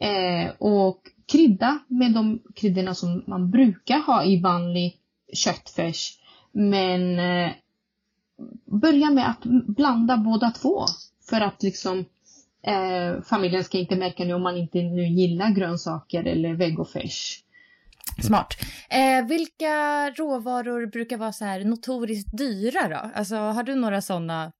Eh, 0.00 0.52
och 0.58 1.00
krydda 1.26 1.78
med 1.88 2.12
de 2.12 2.42
kryddorna 2.54 2.94
som 2.94 3.22
man 3.26 3.50
brukar 3.50 3.98
ha 3.98 4.24
i 4.24 4.40
vanlig 4.40 4.96
köttfärs. 5.32 6.18
Men 6.52 7.18
eh, 7.18 7.52
börja 8.64 9.10
med 9.10 9.30
att 9.30 9.44
blanda 9.66 10.16
båda 10.16 10.50
två. 10.50 10.84
För 11.28 11.40
att 11.40 11.62
liksom 11.62 12.04
eh, 12.62 13.22
familjen 13.22 13.64
ska 13.64 13.78
inte 13.78 13.96
märka 13.96 14.24
nu 14.24 14.34
om 14.34 14.42
man 14.42 14.56
inte 14.56 14.82
nu 14.82 15.06
gillar 15.06 15.50
grönsaker 15.50 16.24
eller 16.24 16.54
vegofärs. 16.54 17.43
Smart. 18.22 18.56
Eh, 18.90 19.26
vilka 19.26 20.10
råvaror 20.10 20.86
brukar 20.86 21.16
vara 21.16 21.32
så 21.32 21.44
här 21.44 21.64
notoriskt 21.64 22.38
dyra 22.38 22.88
då? 22.88 23.10
Alltså 23.14 23.36
har 23.36 23.62
du 23.62 23.74
några 23.74 24.02
sådana 24.02 24.52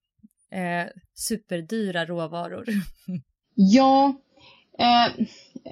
eh, 0.50 0.90
superdyra 1.14 2.04
råvaror? 2.04 2.64
ja, 3.54 4.14
eh, 4.78 5.26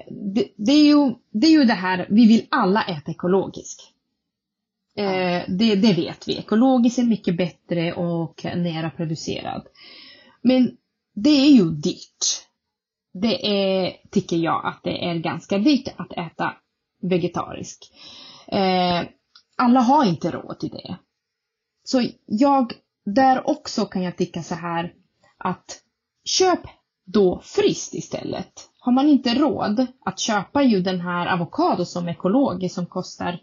det, 0.09 0.47
det, 0.57 0.71
är 0.71 0.85
ju, 0.85 1.13
det 1.31 1.47
är 1.47 1.51
ju 1.51 1.63
det 1.63 1.73
här, 1.73 2.07
vi 2.09 2.27
vill 2.27 2.47
alla 2.51 2.83
äta 2.83 3.11
ekologiskt. 3.11 3.81
Eh, 4.97 5.43
det, 5.47 5.75
det, 5.75 5.93
vet 5.93 6.27
vi. 6.27 6.37
Ekologiskt 6.37 6.99
är 6.99 7.03
mycket 7.03 7.37
bättre 7.37 7.93
och 7.93 8.45
nära 8.45 8.89
producerad. 8.89 9.67
Men 10.41 10.77
det 11.15 11.29
är 11.29 11.49
ju 11.49 11.71
dyrt. 11.71 12.47
Det 13.13 13.47
är, 13.47 13.93
tycker 14.11 14.37
jag, 14.37 14.65
att 14.65 14.81
det 14.83 15.05
är 15.05 15.15
ganska 15.15 15.57
dyrt 15.57 15.87
att 15.97 16.11
äta 16.11 16.55
vegetarisk. 17.03 17.91
Eh, 18.47 19.01
alla 19.57 19.79
har 19.79 20.05
inte 20.05 20.31
råd 20.31 20.59
till 20.59 20.69
det. 20.69 20.97
Så 21.83 22.07
jag, 22.25 22.73
där 23.05 23.49
också 23.49 23.85
kan 23.85 24.03
jag 24.03 24.17
tycka 24.17 24.43
så 24.43 24.55
här 24.55 24.93
att 25.37 25.81
köp 26.25 26.59
då 27.05 27.41
friskt 27.43 27.93
istället. 27.93 28.69
Har 28.79 28.91
man 28.91 29.07
inte 29.07 29.33
råd 29.33 29.87
att 30.05 30.19
köpa 30.19 30.63
ju 30.63 30.81
den 30.81 31.01
här 31.01 31.27
avokado 31.27 31.85
som 31.85 32.07
är 32.07 32.11
ekologisk 32.11 32.75
som 32.75 32.85
kostar 32.85 33.39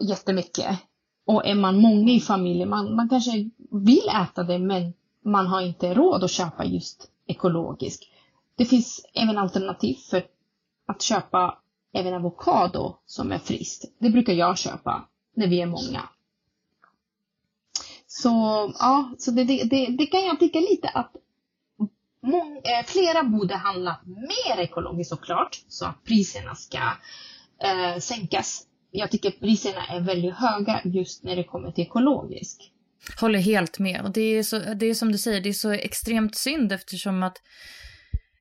jättemycket. 0.00 0.78
Och 1.26 1.46
är 1.46 1.54
man 1.54 1.80
många 1.80 2.12
i 2.12 2.20
familjen, 2.20 2.68
man, 2.68 2.96
man 2.96 3.08
kanske 3.08 3.50
vill 3.70 4.08
äta 4.22 4.42
det 4.42 4.58
men 4.58 4.92
man 5.24 5.46
har 5.46 5.60
inte 5.60 5.94
råd 5.94 6.24
att 6.24 6.30
köpa 6.30 6.64
just 6.64 7.10
ekologisk. 7.26 8.12
Det 8.56 8.64
finns 8.64 9.06
även 9.14 9.38
alternativ 9.38 9.94
för 9.94 10.22
att 10.86 11.02
köpa 11.02 11.58
även 11.94 12.14
avokado 12.14 12.96
som 13.06 13.32
är 13.32 13.38
friskt. 13.38 13.84
Det 13.98 14.10
brukar 14.10 14.32
jag 14.32 14.58
köpa 14.58 15.08
när 15.36 15.46
vi 15.46 15.60
är 15.60 15.66
många. 15.66 16.08
Så 18.06 18.28
ja, 18.78 19.14
så 19.18 19.30
det, 19.30 19.44
det, 19.44 19.64
det, 19.64 19.86
det 19.86 20.06
kan 20.06 20.24
jag 20.24 20.40
tycka 20.40 20.60
lite 20.60 20.88
att 20.88 21.12
många, 22.22 22.56
eh, 22.56 22.86
flera 22.86 23.24
borde 23.24 23.54
handla 23.54 24.00
mer 24.06 24.58
ekologiskt 24.60 25.10
såklart 25.10 25.62
så 25.68 25.86
att 25.86 26.04
priserna 26.04 26.54
ska 26.54 26.78
eh, 27.62 27.98
sänkas 28.00 28.68
jag 28.90 29.10
tycker 29.10 29.30
priserna 29.30 29.86
är 29.86 30.00
väldigt 30.00 30.34
höga 30.34 30.80
just 30.84 31.24
när 31.24 31.36
det 31.36 31.44
kommer 31.44 31.72
till 31.72 31.84
ekologisk. 31.84 32.72
Håller 33.20 33.38
helt 33.38 33.78
med. 33.78 34.00
Och 34.04 34.12
det 34.12 34.20
är, 34.20 34.42
så, 34.42 34.58
det 34.58 34.86
är 34.86 34.94
som 34.94 35.12
du 35.12 35.18
säger, 35.18 35.40
det 35.40 35.48
är 35.48 35.52
så 35.52 35.70
extremt 35.70 36.36
synd 36.36 36.72
eftersom 36.72 37.22
att 37.22 37.36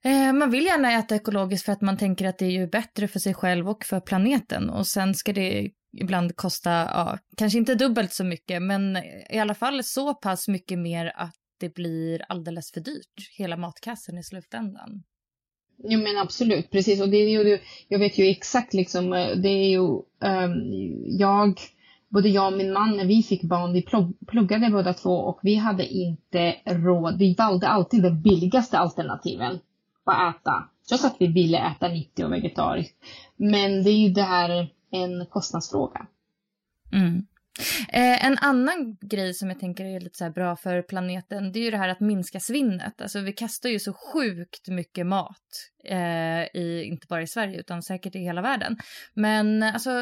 Eh, 0.04 0.34
man 0.34 0.52
vill 0.52 0.66
gärna 0.66 0.92
äta 0.92 1.16
ekologiskt 1.16 1.66
för 1.66 1.72
att 1.72 1.82
man 1.82 1.98
tänker 1.98 2.28
att 2.28 2.38
det 2.38 2.46
är 2.46 2.52
ju 2.52 2.68
bättre 2.68 3.08
för 3.08 3.20
sig 3.20 3.34
själv 3.34 3.70
och 3.70 3.86
för 3.86 4.00
planeten. 4.00 4.70
Och 4.70 4.88
sen 4.88 5.14
ska 5.14 5.34
det 5.34 5.70
ibland 5.98 6.36
kosta, 6.36 6.70
ja, 6.70 7.18
kanske 7.38 7.60
inte 7.60 7.76
dubbelt 7.76 8.14
så 8.14 8.24
mycket, 8.24 8.62
men 8.62 8.98
i 9.30 9.40
alla 9.40 9.56
fall 9.56 9.84
så 9.84 10.14
pass 10.14 10.48
mycket 10.48 10.80
mer 10.80 11.12
att 11.16 11.36
det 11.60 11.74
blir 11.74 12.22
alldeles 12.30 12.72
för 12.72 12.82
dyrt, 12.82 13.38
hela 13.38 13.58
matkassen 13.58 14.18
i 14.18 14.24
slutändan. 14.24 15.04
Jo 15.84 16.00
men 16.00 16.18
absolut, 16.18 16.72
precis. 16.72 17.02
Och 17.02 17.10
det 17.10 17.18
är 17.18 17.30
ju, 17.30 17.60
jag 17.88 18.00
vet 18.00 18.18
ju 18.18 18.26
exakt 18.26 18.74
liksom, 18.74 19.14
eh, 19.14 19.38
det 19.38 19.50
är 19.50 19.70
ju, 19.70 19.80
um, 19.80 21.04
jag, 21.06 21.60
både 22.10 22.30
jag 22.30 22.52
och 22.52 22.58
min 22.58 22.74
man 22.74 22.98
när 22.98 23.06
vi 23.06 23.24
fick 23.24 23.44
barn, 23.44 23.74
vi 23.74 23.86
pluggade 24.28 24.70
båda 24.70 24.94
två 24.94 25.12
och 25.12 25.40
vi 25.44 25.56
hade 25.56 25.88
inte 25.88 26.56
råd. 26.66 27.20
Vi 27.20 27.36
valde 27.38 27.68
alltid 27.68 28.04
de 28.04 28.22
billigaste 28.22 28.78
alternativen 28.78 29.60
att 30.12 30.36
äta. 30.36 30.70
Trots 30.90 31.06
att 31.06 31.16
vi 31.20 31.28
ville 31.28 31.58
äta 31.58 31.88
90 31.88 32.26
och 32.26 32.34
vegetariskt. 32.34 32.96
Men 33.36 33.84
det 33.84 33.90
är 33.90 34.08
ju 34.08 34.10
det 34.10 34.24
här 34.24 34.70
en 34.92 35.26
kostnadsfråga. 35.26 36.08
Mm. 36.94 37.26
Eh, 37.90 38.26
en 38.26 38.38
annan 38.38 38.98
grej 39.02 39.34
som 39.34 39.50
jag 39.50 39.60
tänker 39.60 39.86
är 39.86 40.00
lite 40.00 40.18
så 40.18 40.30
bra 40.30 40.56
för 40.56 40.82
planeten, 40.82 41.52
det 41.52 41.60
är 41.60 41.64
ju 41.64 41.72
det 41.72 41.78
här 41.78 41.90
att 41.90 42.00
minska 42.00 42.40
svinnet. 42.40 43.02
Alltså 43.02 43.20
vi 43.20 43.34
kastar 43.34 43.70
ju 43.70 43.80
så 43.80 43.94
sjukt 43.94 44.68
mycket 44.68 45.06
mat, 45.06 45.72
eh, 45.84 46.62
i, 46.62 46.84
inte 46.92 47.08
bara 47.08 47.22
i 47.22 47.28
Sverige 47.28 47.60
utan 47.60 47.84
säkert 47.84 48.16
i 48.16 48.20
hela 48.20 48.42
världen. 48.42 48.78
Men 49.14 49.64
alltså, 49.64 50.00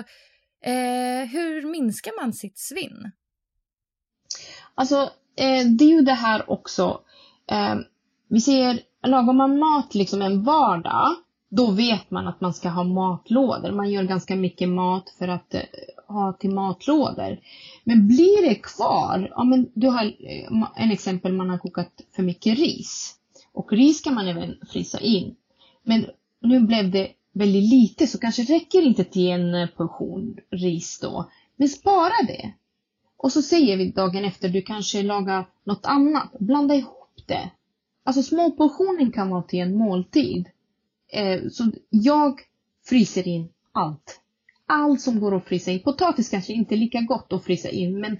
eh, 0.62 1.26
hur 1.32 1.72
minskar 1.72 2.22
man 2.22 2.34
sitt 2.34 2.58
svinn? 2.58 3.12
Alltså, 4.76 4.96
eh, 5.38 5.66
det 5.66 5.86
är 5.86 5.90
ju 5.90 6.02
det 6.02 6.14
här 6.14 6.52
också. 6.52 7.02
Eh, 7.52 7.76
vi 8.30 8.42
ser, 8.42 8.80
lagar 9.06 9.34
man 9.34 9.60
mat 9.60 9.96
liksom 9.96 10.22
en 10.22 10.44
vardag, 10.44 11.16
då 11.50 11.72
vet 11.72 12.12
man 12.12 12.28
att 12.28 12.42
man 12.42 12.54
ska 12.54 12.70
ha 12.70 12.84
matlådor. 12.84 13.72
Man 13.72 13.92
gör 13.92 14.04
ganska 14.04 14.36
mycket 14.36 14.70
mat 14.70 15.10
för 15.18 15.28
att 15.28 15.54
eh, 15.54 15.62
ha 16.08 16.34
till 16.34 16.50
matlådor. 16.50 17.40
Men 17.84 18.08
blir 18.08 18.50
det 18.50 18.56
kvar, 18.56 19.32
ja 19.36 19.44
men 19.44 19.70
du 19.74 19.88
har 19.88 20.06
eh, 20.06 20.64
en 20.76 20.92
exempel, 20.92 21.34
man 21.34 21.50
har 21.50 21.58
kokat 21.58 22.02
för 22.16 22.24
mycket 22.24 22.58
ris. 22.58 23.16
Och 23.54 23.74
ris 23.74 24.02
kan 24.02 24.14
man 24.14 24.28
även 24.28 24.56
frysa 24.72 25.00
in. 25.00 25.36
Men 25.84 26.06
nu 26.42 26.60
blev 26.60 26.92
det 26.92 27.10
väldigt 27.34 27.70
lite 27.70 28.08
så 28.08 28.20
kanske 28.20 28.44
räcker 28.44 28.82
inte 28.82 29.04
till 29.04 29.28
en 29.28 29.56
eh, 29.56 29.68
portion 29.68 30.38
ris 30.52 31.00
då. 31.00 31.30
Men 31.56 31.70
spara 31.70 32.28
det. 32.28 32.54
Och 33.18 33.32
så 33.32 33.42
säger 33.42 33.78
vi 33.78 33.92
dagen 33.92 34.26
efter, 34.26 34.50
du 34.50 34.62
kanske 34.62 35.04
lagar 35.04 35.46
något 35.64 35.86
annat. 35.86 36.40
Blanda 36.40 36.76
ihop 36.76 37.24
det. 37.28 37.52
Alltså 38.08 38.24
små 38.24 38.52
portioner 38.52 39.12
kan 39.12 39.30
vara 39.30 39.44
till 39.44 39.60
en 39.60 39.78
måltid. 39.78 40.50
Eh, 41.14 41.42
så 41.52 41.72
jag 41.90 42.40
fryser 42.86 43.28
in 43.28 43.48
allt. 43.72 44.22
Allt 44.68 45.02
som 45.02 45.20
går 45.20 45.36
att 45.36 45.46
frysa 45.46 45.72
in. 45.72 45.80
Potatis 45.80 46.30
kanske 46.30 46.54
inte 46.54 46.76
är 46.76 46.78
lika 46.78 47.02
gott 47.02 47.34
att 47.34 47.44
frysa 47.44 47.70
in 47.70 48.00
men 48.00 48.18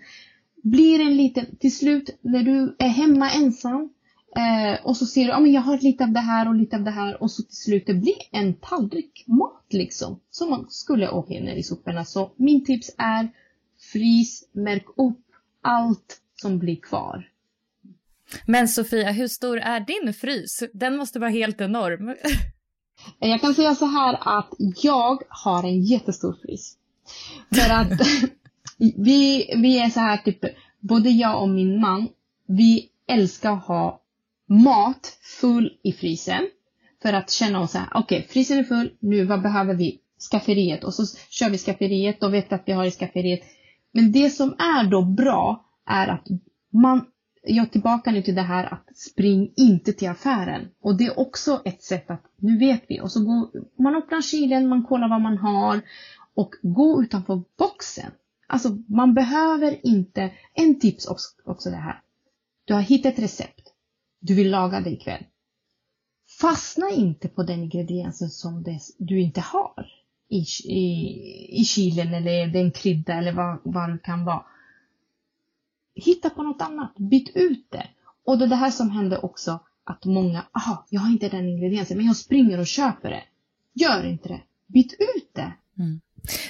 blir 0.64 1.00
en 1.00 1.18
liten, 1.18 1.56
till 1.56 1.78
slut 1.78 2.10
när 2.22 2.44
du 2.44 2.76
är 2.80 2.88
hemma 2.88 3.32
ensam 3.32 3.90
eh, 4.38 4.86
och 4.86 4.98
så 4.98 5.06
ser 5.06 5.24
du, 5.24 5.28
ja 5.28 5.40
men 5.40 5.52
jag 5.52 5.62
har 5.62 5.78
lite 5.78 6.04
av 6.04 6.12
det 6.12 6.20
här 6.20 6.48
och 6.48 6.56
lite 6.56 6.76
av 6.76 6.84
det 6.84 6.92
här 6.92 7.22
och 7.22 7.32
så 7.32 7.44
till 7.44 7.58
slut 7.58 7.84
det 7.88 7.94
blir 7.94 8.16
en 8.32 8.54
tallrik 8.54 9.24
mat 9.28 9.66
liksom. 9.70 10.20
Som 10.30 10.50
man 10.50 10.66
skulle 10.70 11.10
åka 11.10 11.34
ner 11.34 11.56
i 11.56 11.64
soporna. 11.64 12.06
Så 12.06 12.32
min 12.36 12.66
tips 12.66 12.96
är 12.98 13.30
frys, 13.94 14.50
märk 14.52 14.86
upp 14.98 15.26
allt 15.62 16.22
som 16.42 16.60
blir 16.60 16.76
kvar. 16.76 17.30
Men 18.46 18.68
Sofia, 18.68 19.12
hur 19.12 19.28
stor 19.28 19.58
är 19.58 19.80
din 19.80 20.14
frys? 20.14 20.64
Den 20.74 20.98
måste 20.98 21.20
vara 21.20 21.30
helt 21.30 21.62
enorm. 21.62 22.16
Jag 23.20 23.42
kan 23.42 23.54
säga 23.54 23.76
så 23.76 23.86
här 23.86 24.38
att 24.38 24.50
jag 24.84 25.22
har 25.30 25.64
en 25.64 25.82
jättestor 25.82 26.38
frys. 26.42 26.78
För 27.54 27.74
att 27.74 27.92
vi, 28.78 29.54
vi 29.56 29.80
är 29.80 29.90
så 29.90 30.00
här 30.00 30.18
typ, 30.18 30.40
både 30.80 31.10
jag 31.10 31.42
och 31.42 31.50
min 31.50 31.82
man, 31.82 32.08
vi 32.48 32.90
älskar 33.08 33.52
att 33.52 33.66
ha 33.66 34.02
mat 34.50 35.18
full 35.42 35.72
i 35.84 35.94
frysen. 35.94 36.50
För 37.02 37.14
att 37.14 37.32
känna 37.32 37.60
oss 37.60 37.72
så 37.72 37.78
här, 37.78 37.88
okej, 37.94 38.18
okay, 38.18 38.28
frysen 38.28 38.58
är 38.58 38.64
full, 38.64 38.92
nu 39.00 39.26
vad 39.26 39.42
behöver 39.42 39.74
vi? 39.74 40.00
Skafferiet. 40.32 40.84
Och 40.84 40.94
så 40.94 41.18
kör 41.30 41.50
vi 41.50 41.58
skafferiet, 41.58 42.20
då 42.20 42.30
vet 42.30 42.54
att 42.54 42.64
vi 42.66 42.72
har 42.72 42.86
i 42.86 42.92
skafferiet. 42.92 43.42
Men 43.92 44.12
det 44.12 44.30
som 44.30 44.50
är 44.50 44.90
då 44.90 45.02
bra 45.02 45.66
är 45.86 46.08
att 46.08 46.28
man, 46.74 47.06
jag 47.46 47.66
är 47.66 47.70
tillbaka 47.70 48.12
nu 48.12 48.22
till 48.22 48.36
det 48.36 48.42
här 48.42 48.74
att 48.74 48.98
spring 48.98 49.54
inte 49.56 49.94
till 49.94 50.10
affären. 50.10 50.70
Och 50.82 50.98
det 50.98 51.06
är 51.06 51.20
också 51.20 51.62
ett 51.66 51.84
sätt 51.84 52.12
att, 52.12 52.24
nu 52.38 52.58
vet 52.58 52.84
vi. 52.88 53.02
Och 53.02 53.12
så 53.12 53.26
går 53.26 53.50
man 53.84 53.96
öppnar 53.96 54.22
kylen, 54.22 54.68
man 54.68 54.84
kollar 54.84 55.10
vad 55.10 55.22
man 55.22 55.38
har 55.38 55.82
och 56.36 56.56
gå 56.62 57.04
utanför 57.04 57.44
boxen. 57.58 58.12
Alltså 58.48 58.70
man 58.88 59.14
behöver 59.14 59.86
inte, 59.88 60.32
en 60.54 60.80
tips 60.80 61.06
också, 61.08 61.30
också 61.46 61.70
det 61.70 61.76
här. 61.76 62.02
Du 62.66 62.74
har 62.74 62.82
hittat 62.82 63.14
ett 63.14 63.20
recept. 63.20 63.74
Du 64.20 64.36
vill 64.36 64.52
laga 64.52 64.82
det 64.82 64.90
ikväll. 64.90 65.24
Fastna 66.42 66.90
inte 66.90 67.28
på 67.28 67.44
den 67.44 67.64
ingrediensen 67.64 68.30
som 68.30 68.64
det, 68.64 68.80
du 68.98 69.22
inte 69.22 69.42
har 69.42 69.86
i, 70.30 70.46
i, 70.64 71.62
i 71.62 71.64
kylen 71.66 72.14
eller 72.14 72.48
den 72.48 72.72
krydda 72.72 73.14
eller 73.14 73.32
vad, 73.32 73.60
vad 73.64 73.90
det 73.90 73.98
kan 73.98 74.26
vara. 74.26 74.46
Hitta 75.96 76.30
på 76.30 76.44
något 76.44 76.62
annat, 76.62 76.96
byt 76.98 77.32
ut 77.36 77.68
det. 77.72 77.88
Och 78.26 78.38
det 78.38 78.46
är 78.46 78.50
det 78.50 78.56
här 78.56 78.72
som 78.72 78.90
händer 78.90 79.26
också 79.26 79.60
att 79.84 80.06
många, 80.06 80.46
aha, 80.52 80.86
jag 80.90 81.02
har 81.02 81.10
inte 81.10 81.30
den 81.30 81.50
ingrediensen 81.50 81.98
men 81.98 82.06
jag 82.06 82.16
springer 82.16 82.60
och 82.60 82.68
köper 82.68 83.10
det. 83.10 83.24
Gör 83.74 84.06
inte 84.06 84.30
det. 84.30 84.42
Byt 84.68 84.94
ut 84.94 85.30
det. 85.34 85.54
Mm. 85.80 86.02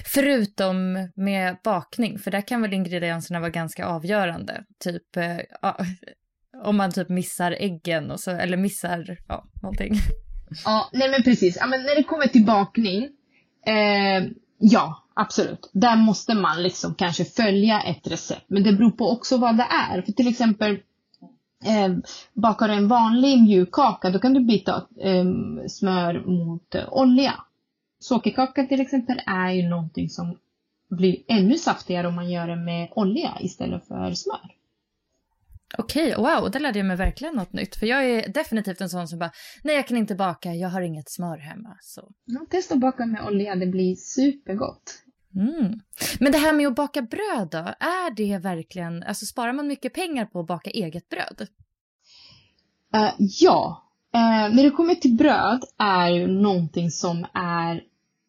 Förutom 0.05 1.07
med 1.15 1.57
bakning, 1.63 2.19
för 2.19 2.31
där 2.31 2.41
kan 2.41 2.61
väl 2.61 2.73
ingredienserna 2.73 3.39
vara 3.39 3.49
ganska 3.49 3.85
avgörande. 3.85 4.65
Typ 4.79 5.17
eh, 5.17 5.37
om 6.63 6.77
man 6.77 6.91
typ 6.91 7.09
missar 7.09 7.51
äggen 7.51 8.11
och 8.11 8.19
så, 8.19 8.31
eller 8.31 8.57
missar 8.57 9.17
ja, 9.27 9.45
någonting. 9.61 9.93
Ja, 10.65 10.89
nej 10.93 11.09
men 11.09 11.23
precis. 11.23 11.57
Ja, 11.59 11.67
men 11.67 11.83
när 11.83 11.95
det 11.95 12.03
kommer 12.03 12.27
till 12.27 12.45
bakning, 12.45 13.03
eh, 13.65 14.23
ja 14.57 15.04
absolut. 15.15 15.69
Där 15.73 15.95
måste 15.95 16.33
man 16.33 16.63
liksom 16.63 16.95
kanske 16.95 17.25
följa 17.25 17.81
ett 17.81 18.07
recept. 18.07 18.45
Men 18.47 18.63
det 18.63 18.73
beror 18.73 18.91
på 18.91 19.11
också 19.11 19.37
vad 19.37 19.57
det 19.57 19.67
är. 19.69 20.01
För 20.01 20.11
till 20.11 20.27
exempel 20.27 20.79
eh, 21.65 21.95
bakar 22.33 22.67
du 22.67 22.73
en 22.73 22.87
vanlig 22.87 23.43
mjuk 23.43 23.71
kaka 23.71 24.09
då 24.09 24.19
kan 24.19 24.33
du 24.33 24.39
byta 24.39 24.87
eh, 24.99 25.25
smör 25.69 26.23
mot 26.25 26.75
eh, 26.75 26.93
olja. 26.93 27.33
Sockerkaka 27.99 28.65
till 28.65 28.81
exempel 28.81 29.21
är 29.25 29.51
ju 29.51 29.69
någonting 29.69 30.09
som 30.09 30.37
blir 30.89 31.17
ännu 31.27 31.57
saftigare 31.57 32.07
om 32.07 32.15
man 32.15 32.29
gör 32.29 32.47
det 32.47 32.55
med 32.55 32.89
olja 32.95 33.37
istället 33.39 33.87
för 33.87 34.13
smör. 34.13 34.55
Okej, 35.77 36.15
wow, 36.17 36.51
det 36.51 36.59
lärde 36.59 36.79
jag 36.79 36.85
mig 36.85 36.97
verkligen 36.97 37.35
något 37.35 37.53
nytt. 37.53 37.75
För 37.75 37.85
jag 37.85 38.05
är 38.05 38.29
definitivt 38.29 38.81
en 38.81 38.89
sån 38.89 39.07
som 39.07 39.19
bara, 39.19 39.31
nej 39.63 39.75
jag 39.75 39.87
kan 39.87 39.97
inte 39.97 40.15
baka, 40.15 40.53
jag 40.53 40.69
har 40.69 40.81
inget 40.81 41.09
smör 41.09 41.37
hemma. 41.37 41.77
Så. 41.81 42.11
Ja, 42.25 42.45
testa 42.49 42.73
att 42.73 42.81
baka 42.81 43.05
med 43.05 43.25
olja, 43.25 43.55
det 43.55 43.65
blir 43.65 43.95
supergott. 43.95 45.04
Mm. 45.35 45.79
Men 46.19 46.31
det 46.31 46.37
här 46.37 46.53
med 46.53 46.67
att 46.67 46.75
baka 46.75 47.01
bröd 47.01 47.47
då, 47.51 47.57
är 47.79 48.15
det 48.15 48.37
verkligen, 48.37 49.03
alltså 49.03 49.25
sparar 49.25 49.53
man 49.53 49.67
mycket 49.67 49.93
pengar 49.93 50.25
på 50.25 50.39
att 50.39 50.47
baka 50.47 50.69
eget 50.69 51.09
bröd? 51.09 51.47
Uh, 52.95 53.11
ja, 53.17 53.83
uh, 54.15 54.55
när 54.55 54.63
det 54.63 54.69
kommer 54.69 54.95
till 54.95 55.15
bröd 55.15 55.63
är 55.77 56.09
ju 56.09 56.27
någonting 56.27 56.91
som 56.91 57.25
är 57.33 57.83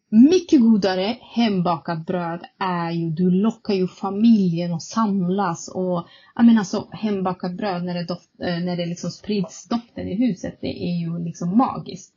mycket 0.09 0.61
godare 0.61 1.17
hembakat 1.21 2.05
bröd 2.05 2.43
är 2.59 2.91
ju, 2.91 3.09
du 3.09 3.31
lockar 3.31 3.73
ju 3.73 3.87
familjen 3.87 4.73
och 4.73 4.83
samlas 4.83 5.67
och 5.67 6.07
jag 6.35 6.45
menar 6.45 6.63
så 6.63 6.77
alltså 6.77 6.95
hembakat 6.95 7.57
bröd 7.57 7.83
när 7.83 7.93
det, 7.93 8.05
doft, 8.05 8.29
eh, 8.41 8.59
när 8.59 8.77
det 8.77 8.85
liksom 8.85 9.11
sprids 9.11 9.67
doften 9.67 10.07
i 10.07 10.15
huset, 10.15 10.57
det 10.61 10.83
är 10.83 10.99
ju 10.99 11.19
liksom 11.19 11.57
magiskt. 11.57 12.13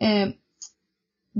Eh, 0.00 0.28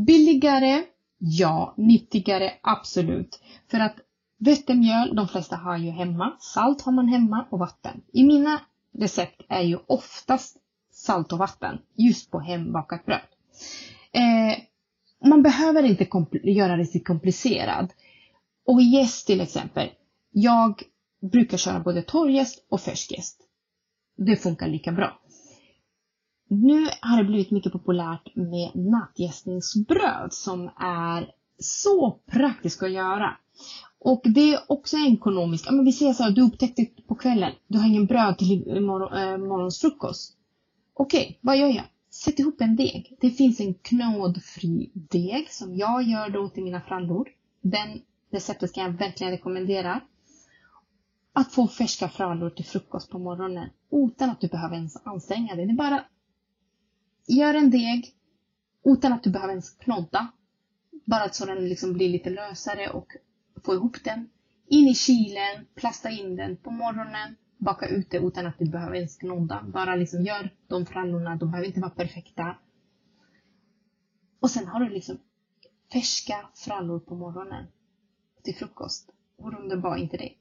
billigare, 0.06 0.82
ja. 1.24 1.74
Nyttigare, 1.76 2.52
absolut. 2.62 3.40
För 3.70 3.80
att 3.80 3.96
vetemjöl, 4.38 5.16
de 5.16 5.28
flesta 5.28 5.56
har 5.56 5.76
ju 5.76 5.90
hemma. 5.90 6.36
Salt 6.40 6.82
har 6.82 6.92
man 6.92 7.08
hemma 7.08 7.46
och 7.50 7.58
vatten. 7.58 8.02
I 8.12 8.24
mina 8.24 8.60
recept 8.98 9.42
är 9.48 9.60
ju 9.60 9.78
oftast 9.86 10.56
salt 10.92 11.32
och 11.32 11.38
vatten 11.38 11.78
just 11.94 12.30
på 12.30 12.40
hembakat 12.40 13.06
bröd. 13.06 13.20
Eh, 14.12 14.58
man 15.28 15.42
behöver 15.42 15.82
inte 15.82 16.06
göra 16.42 16.76
det 16.76 16.86
så 16.86 17.00
komplicerat. 17.00 17.90
Och 18.66 18.82
gäst 18.82 19.26
till 19.26 19.40
exempel. 19.40 19.88
Jag 20.30 20.82
brukar 21.32 21.56
köra 21.56 21.80
både 21.80 22.02
torrjäst 22.02 22.66
och 22.68 22.80
färskjäst. 22.80 23.40
Det 24.16 24.36
funkar 24.36 24.68
lika 24.68 24.92
bra. 24.92 25.21
Nu 26.52 26.86
har 27.00 27.18
det 27.18 27.24
blivit 27.24 27.50
mycket 27.50 27.72
populärt 27.72 28.36
med 28.36 28.70
nattgästningsbröd 28.74 30.32
som 30.32 30.70
är 30.76 31.30
så 31.58 32.18
praktiskt 32.26 32.82
att 32.82 32.90
göra. 32.90 33.36
Och 33.98 34.20
det 34.24 34.54
är 34.54 34.60
också 34.68 34.96
ekonomiskt. 34.96 35.66
Ja, 35.66 35.72
men 35.72 35.84
vi 35.84 35.92
säger 35.92 36.12
så 36.12 36.22
här, 36.22 36.30
du 36.30 36.42
upptäckte 36.42 36.86
på 37.06 37.14
kvällen, 37.14 37.52
du 37.66 37.78
har 37.78 37.86
ingen 37.86 38.06
bröd 38.06 38.38
till 38.38 38.80
morgon, 38.80 39.12
äh, 39.12 39.32
eh, 39.32 39.38
morgonsfrukost. 39.38 40.36
Okej, 40.94 41.22
okay, 41.22 41.36
vad 41.40 41.56
gör 41.56 41.68
jag? 41.68 41.84
Sätt 42.10 42.38
ihop 42.38 42.60
en 42.60 42.76
deg. 42.76 43.16
Det 43.20 43.30
finns 43.30 43.60
en 43.60 43.74
knådfri 43.74 44.90
deg 44.94 45.50
som 45.50 45.76
jag 45.76 46.02
gör 46.02 46.30
då 46.30 46.48
till 46.48 46.64
mina 46.64 46.80
frallor. 46.80 47.28
Den 47.60 48.00
receptet 48.32 48.74
kan 48.74 48.84
jag 48.84 48.92
verkligen 48.92 49.32
rekommendera. 49.32 50.00
Att 51.32 51.52
få 51.52 51.68
färska 51.68 52.08
frallor 52.08 52.50
till 52.50 52.64
frukost 52.64 53.10
på 53.10 53.18
morgonen 53.18 53.68
utan 53.90 54.30
att 54.30 54.40
du 54.40 54.48
behöver 54.48 54.76
ens 54.76 54.96
anstränga 55.04 55.54
dig. 55.54 55.66
Det 55.66 55.72
är 55.72 55.76
bara 55.76 56.04
gör 57.26 57.54
en 57.54 57.70
deg 57.70 58.14
utan 58.84 59.12
att 59.12 59.22
du 59.22 59.30
behöver 59.30 59.52
ens 59.52 59.70
knåda. 59.70 60.32
Bara 61.04 61.28
så 61.28 61.46
den 61.46 61.68
liksom 61.68 61.92
blir 61.92 62.08
lite 62.08 62.30
lösare 62.30 62.90
och 62.90 63.16
få 63.64 63.74
ihop 63.74 64.04
den. 64.04 64.28
In 64.66 64.88
i 64.88 64.94
kylen, 64.94 65.66
plasta 65.74 66.10
in 66.10 66.36
den 66.36 66.56
på 66.56 66.70
morgonen 66.70 67.36
baka 67.58 67.88
ut 67.88 68.10
det 68.10 68.18
utan 68.18 68.46
att 68.46 68.58
du 68.58 68.64
behöver 68.64 68.96
ens 68.96 69.16
knåda. 69.16 69.62
Bara 69.62 69.96
liksom 69.96 70.22
gör 70.22 70.50
de 70.66 70.86
frallorna, 70.86 71.36
de 71.36 71.50
behöver 71.50 71.68
inte 71.68 71.80
vara 71.80 71.90
perfekta. 71.90 72.56
Och 74.40 74.50
sen 74.50 74.66
har 74.66 74.80
du 74.80 74.88
liksom 74.88 75.18
färska 75.92 76.48
frallor 76.54 77.00
på 77.00 77.14
morgonen 77.14 77.66
till 78.42 78.54
frukost. 78.54 79.10
Hur 79.38 79.58
underbar 79.58 79.96
inte 79.96 80.16
det? 80.16 80.32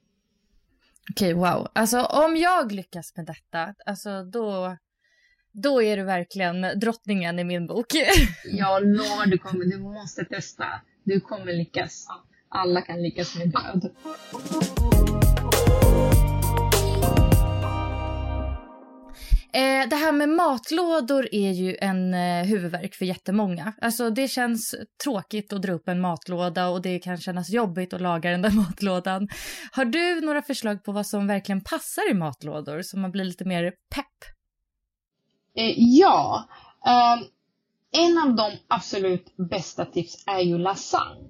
Okej, 1.11 1.33
wow. 1.33 1.67
Alltså 1.73 2.01
om 2.01 2.35
jag 2.35 2.71
lyckas 2.71 3.15
med 3.15 3.25
detta, 3.25 3.75
alltså 3.85 4.23
då, 4.23 4.77
då 5.53 5.83
är 5.83 5.97
du 5.97 6.03
verkligen 6.03 6.79
drottningen 6.79 7.39
i 7.39 7.43
min 7.43 7.67
bok. 7.67 7.87
jag 8.45 8.85
lovar, 8.85 9.25
du, 9.25 9.37
kommer, 9.37 9.65
du 9.65 9.77
måste 9.77 10.25
testa. 10.25 10.65
Du 11.03 11.19
kommer 11.19 11.53
lyckas. 11.53 12.07
Alla 12.49 12.81
kan 12.81 13.01
lyckas 13.01 13.35
med 13.35 13.51
bröd. 13.51 13.91
Eh, 19.53 19.89
det 19.89 19.95
här 19.95 20.11
med 20.11 20.29
matlådor 20.29 21.27
är 21.31 21.51
ju 21.51 21.77
en 21.81 22.13
eh, 22.13 22.43
huvudvärk 22.45 22.95
för 22.95 23.05
jättemånga. 23.05 23.73
Alltså 23.81 24.09
det 24.09 24.27
känns 24.27 24.75
tråkigt 25.03 25.53
att 25.53 25.61
dra 25.61 25.73
upp 25.73 25.87
en 25.87 26.01
matlåda 26.01 26.69
och 26.69 26.81
det 26.81 26.99
kan 26.99 27.17
kännas 27.17 27.49
jobbigt 27.49 27.93
att 27.93 28.01
laga 28.01 28.31
den 28.31 28.41
där 28.41 28.51
matlådan. 28.55 29.27
Har 29.71 29.85
du 29.85 30.21
några 30.21 30.41
förslag 30.41 30.83
på 30.83 30.91
vad 30.91 31.07
som 31.07 31.27
verkligen 31.27 31.61
passar 31.61 32.11
i 32.11 32.13
matlådor 32.13 32.81
så 32.81 32.99
man 32.99 33.11
blir 33.11 33.23
lite 33.23 33.45
mer 33.45 33.73
pepp? 33.95 34.31
Eh, 35.55 35.73
ja. 35.77 36.43
Um, 36.85 37.27
en 37.91 38.17
av 38.17 38.35
de 38.35 38.57
absolut 38.67 39.37
bästa 39.37 39.85
tips 39.85 40.23
är 40.27 40.39
ju 40.39 40.57
lasagne. 40.57 41.29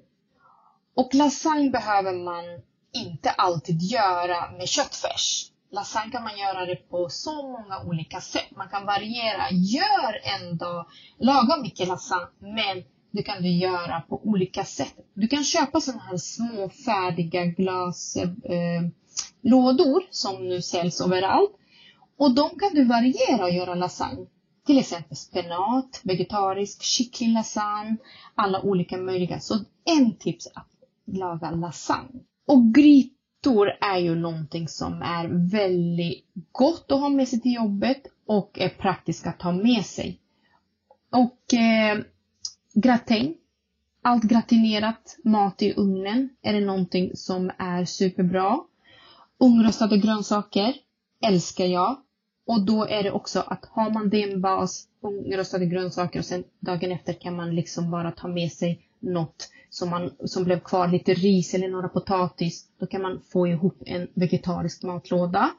Och 0.94 1.14
lasagne 1.14 1.70
behöver 1.70 2.12
man 2.12 2.44
inte 2.92 3.30
alltid 3.30 3.82
göra 3.82 4.50
med 4.50 4.68
köttfärs. 4.68 5.50
Lasagne 5.70 6.12
kan 6.12 6.22
man 6.22 6.38
göra 6.38 6.66
det 6.66 6.76
på 6.76 7.08
så 7.08 7.34
många 7.42 7.82
olika 7.86 8.20
sätt. 8.20 8.50
Man 8.56 8.68
kan 8.68 8.86
variera. 8.86 9.50
Gör 9.50 10.20
en 10.40 10.56
dag, 10.56 10.86
lagom 11.18 11.62
mycket 11.62 11.88
lasagne, 11.88 12.28
men 12.40 12.84
det 13.10 13.22
kan 13.22 13.42
du 13.42 13.48
göra 13.48 14.00
på 14.00 14.20
olika 14.24 14.64
sätt. 14.64 14.94
Du 15.14 15.28
kan 15.28 15.44
köpa 15.44 15.80
sådana 15.80 16.02
här 16.02 16.16
små 16.16 16.68
färdiga 16.68 17.44
glaslådor 17.44 18.92
eh, 20.02 20.06
som 20.10 20.48
nu 20.48 20.62
säljs 20.62 21.00
överallt. 21.00 21.56
Och 22.22 22.34
de 22.34 22.50
kan 22.58 22.74
du 22.74 22.84
variera 22.84 23.44
och 23.44 23.50
göra 23.50 23.74
lasagne. 23.74 24.26
Till 24.66 24.78
exempel 24.78 25.16
spenat, 25.16 26.00
vegetarisk, 26.04 26.82
kycklinglasagne, 26.82 27.96
alla 28.34 28.62
olika 28.62 28.96
möjliga. 28.96 29.40
Så 29.40 29.54
en 29.84 30.16
tips 30.16 30.46
är 30.46 30.58
att 30.60 30.70
laga 31.04 31.50
lasagne. 31.50 32.20
Och 32.46 32.74
grytor 32.74 33.68
är 33.80 33.98
ju 33.98 34.14
någonting 34.14 34.68
som 34.68 35.02
är 35.02 35.50
väldigt 35.50 36.24
gott 36.52 36.92
att 36.92 37.00
ha 37.00 37.08
med 37.08 37.28
sig 37.28 37.40
till 37.40 37.54
jobbet 37.54 38.02
och 38.26 38.58
är 38.58 38.68
praktiskt 38.68 39.26
att 39.26 39.42
ha 39.42 39.52
med 39.52 39.86
sig. 39.86 40.20
Och 41.10 41.54
eh, 41.54 41.98
gratäng, 42.74 43.34
allt 44.02 44.24
gratinerat 44.24 45.16
mat 45.24 45.62
i 45.62 45.72
ugnen 45.76 46.28
är 46.42 46.52
det 46.52 46.66
någonting 46.66 47.10
som 47.14 47.50
är 47.58 47.84
superbra. 47.84 48.60
Ugnrostade 49.38 49.98
grönsaker 49.98 50.74
älskar 51.26 51.64
jag. 51.64 52.01
Och 52.46 52.66
då 52.66 52.86
är 52.86 53.02
det 53.02 53.10
också 53.10 53.40
att 53.40 53.64
har 53.70 53.90
man 53.90 54.08
din 54.08 54.40
bas, 54.40 54.88
ungrostade 55.00 55.66
grönsaker 55.66 56.18
och 56.18 56.24
sen 56.24 56.44
dagen 56.60 56.92
efter 56.92 57.12
kan 57.12 57.36
man 57.36 57.54
liksom 57.54 57.90
bara 57.90 58.10
ta 58.10 58.28
med 58.28 58.52
sig 58.52 58.88
något 59.00 59.48
som, 59.70 59.90
man, 59.90 60.10
som 60.24 60.44
blev 60.44 60.60
kvar, 60.60 60.88
lite 60.88 61.14
ris 61.14 61.54
eller 61.54 61.68
några 61.68 61.88
potatis. 61.88 62.66
Då 62.80 62.86
kan 62.86 63.02
man 63.02 63.22
få 63.32 63.46
ihop 63.46 63.82
en 63.86 64.08
vegetarisk 64.14 64.82
matlåda. 64.82 65.50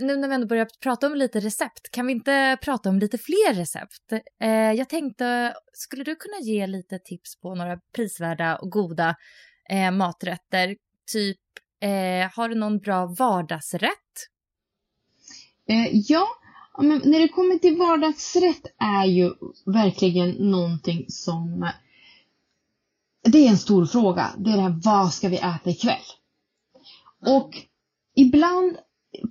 Nu 0.00 0.16
när 0.16 0.28
vi 0.28 0.34
ändå 0.34 0.46
börjar 0.46 0.68
prata 0.82 1.06
om 1.06 1.14
lite 1.14 1.40
recept, 1.40 1.90
kan 1.90 2.06
vi 2.06 2.12
inte 2.12 2.58
prata 2.62 2.88
om 2.88 2.98
lite 2.98 3.18
fler 3.18 3.54
recept? 3.54 4.12
Eh, 4.40 4.72
jag 4.72 4.88
tänkte, 4.88 5.54
skulle 5.72 6.04
du 6.04 6.16
kunna 6.16 6.38
ge 6.40 6.66
lite 6.66 6.98
tips 6.98 7.40
på 7.40 7.54
några 7.54 7.78
prisvärda 7.94 8.56
och 8.56 8.70
goda 8.70 9.16
eh, 9.70 9.90
maträtter? 9.90 10.76
Typ, 11.12 11.40
eh, 11.82 12.30
har 12.36 12.48
du 12.48 12.54
någon 12.54 12.78
bra 12.78 13.06
vardagsrätt? 13.18 14.31
Eh, 15.68 15.90
ja, 15.92 16.26
men 16.78 17.02
när 17.04 17.20
det 17.20 17.28
kommer 17.28 17.58
till 17.58 17.76
vardagsrätt 17.76 18.66
är 18.78 19.04
ju 19.04 19.34
verkligen 19.66 20.30
någonting 20.30 21.04
som 21.08 21.70
det 23.24 23.46
är 23.46 23.50
en 23.50 23.58
stor 23.58 23.86
fråga. 23.86 24.30
Det 24.38 24.50
är 24.50 24.56
det 24.56 24.62
här, 24.62 24.80
vad 24.84 25.12
ska 25.12 25.28
vi 25.28 25.36
äta 25.36 25.70
ikväll? 25.70 26.02
Och 27.26 27.50
ibland, 28.14 28.76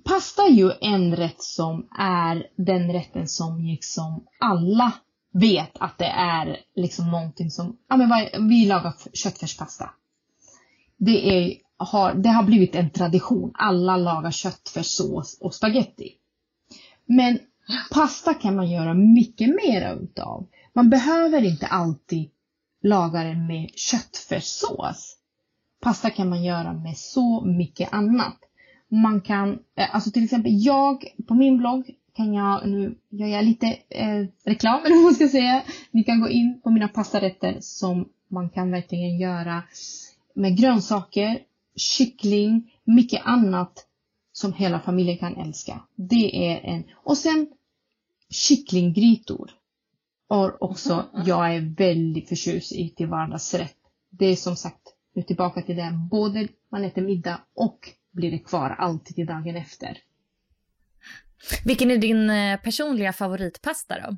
pasta 0.04 0.42
är 0.42 0.50
ju 0.50 0.72
en 0.80 1.16
rätt 1.16 1.42
som 1.42 1.88
är 1.98 2.46
den 2.56 2.92
rätten 2.92 3.28
som 3.28 3.64
liksom 3.64 4.26
alla 4.40 4.92
vet 5.32 5.78
att 5.78 5.98
det 5.98 6.06
är 6.06 6.60
liksom 6.76 7.10
någonting 7.10 7.50
som, 7.50 7.76
ja 7.88 7.96
men 7.96 8.48
vi 8.48 8.66
lagar 8.66 8.94
köttfärspasta. 9.12 9.90
Det, 10.96 11.36
är, 11.36 11.56
har, 11.76 12.14
det 12.14 12.28
har 12.28 12.42
blivit 12.42 12.74
en 12.74 12.90
tradition. 12.90 13.50
Alla 13.54 13.96
lagar 13.96 14.30
köttfärssås 14.30 15.38
och 15.40 15.54
spaghetti. 15.54 16.12
Men 17.06 17.38
pasta 17.90 18.34
kan 18.34 18.56
man 18.56 18.70
göra 18.70 18.94
mycket 18.94 19.48
mer 19.48 19.98
utav. 20.02 20.46
Man 20.72 20.90
behöver 20.90 21.42
inte 21.42 21.66
alltid 21.66 22.30
laga 22.82 23.24
den 23.24 23.46
med 23.46 23.70
köttfärssås. 23.74 25.16
Pasta 25.80 26.10
kan 26.10 26.28
man 26.28 26.44
göra 26.44 26.72
med 26.72 26.96
så 26.96 27.44
mycket 27.44 27.92
annat. 27.92 28.36
Man 28.88 29.20
kan, 29.20 29.58
eh, 29.76 29.94
alltså 29.94 30.10
till 30.10 30.24
exempel 30.24 30.52
jag, 30.54 31.04
på 31.28 31.34
min 31.34 31.58
blogg 31.58 31.90
kan 32.16 32.34
jag, 32.34 32.68
nu 32.68 32.98
gör 33.10 33.26
jag 33.26 33.44
lite 33.44 33.66
eh, 33.88 34.26
reklam 34.44 34.80
eller 34.84 34.94
vad 34.94 35.04
man 35.04 35.14
ska 35.14 35.28
säga. 35.28 35.62
Ni 35.90 36.04
kan 36.04 36.20
gå 36.20 36.28
in 36.28 36.60
på 36.64 36.70
mina 36.70 36.88
pastarätter 36.88 37.56
som 37.60 38.08
man 38.28 38.50
kan 38.50 38.70
verkligen 38.70 39.18
göra 39.18 39.62
med 40.34 40.56
grönsaker, 40.56 41.38
kyckling, 41.76 42.72
mycket 42.84 43.22
annat 43.24 43.86
som 44.32 44.52
hela 44.52 44.80
familjen 44.80 45.18
kan 45.18 45.36
älska. 45.36 45.80
Det 45.96 46.52
är 46.52 46.60
en, 46.60 46.84
och 47.04 47.18
sen 47.18 47.46
kycklinggrytor. 48.30 49.50
Och 50.28 50.62
också, 50.62 51.04
jag 51.26 51.54
är 51.54 51.76
väldigt 51.76 52.28
förtjust 52.28 52.72
i 52.72 52.88
till 52.88 53.06
vardagsrätt. 53.06 53.76
Det 54.10 54.26
är 54.26 54.36
som 54.36 54.56
sagt, 54.56 54.94
nu 55.14 55.22
tillbaka 55.22 55.62
till 55.62 55.76
det, 55.76 56.08
både 56.10 56.48
man 56.70 56.84
äter 56.84 57.02
middag 57.02 57.40
och 57.54 57.78
blir 58.10 58.30
det 58.30 58.38
kvar 58.38 58.70
alltid 58.70 59.16
till 59.16 59.26
dagen 59.26 59.56
efter. 59.56 59.98
Vilken 61.64 61.90
är 61.90 61.98
din 61.98 62.30
eh, 62.30 62.60
personliga 62.60 63.12
favoritpasta 63.12 63.94
då? 64.00 64.16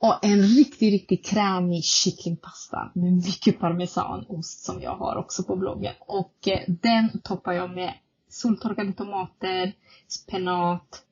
Och 0.00 0.24
en 0.24 0.42
riktigt, 0.42 0.92
riktigt 0.92 1.26
krämig 1.26 1.84
kycklingpasta 1.84 2.92
med 2.94 3.12
mycket 3.12 3.60
parmesanost 3.60 4.64
som 4.64 4.82
jag 4.82 4.96
har 4.96 5.16
också 5.16 5.42
på 5.42 5.56
bloggen. 5.56 5.94
Och 6.00 6.48
eh, 6.48 6.60
den 6.68 7.20
toppar 7.24 7.52
jag 7.52 7.70
med 7.70 7.94
soltorkade 8.28 8.92
tomater, 8.92 9.72
spenat, 10.08 11.04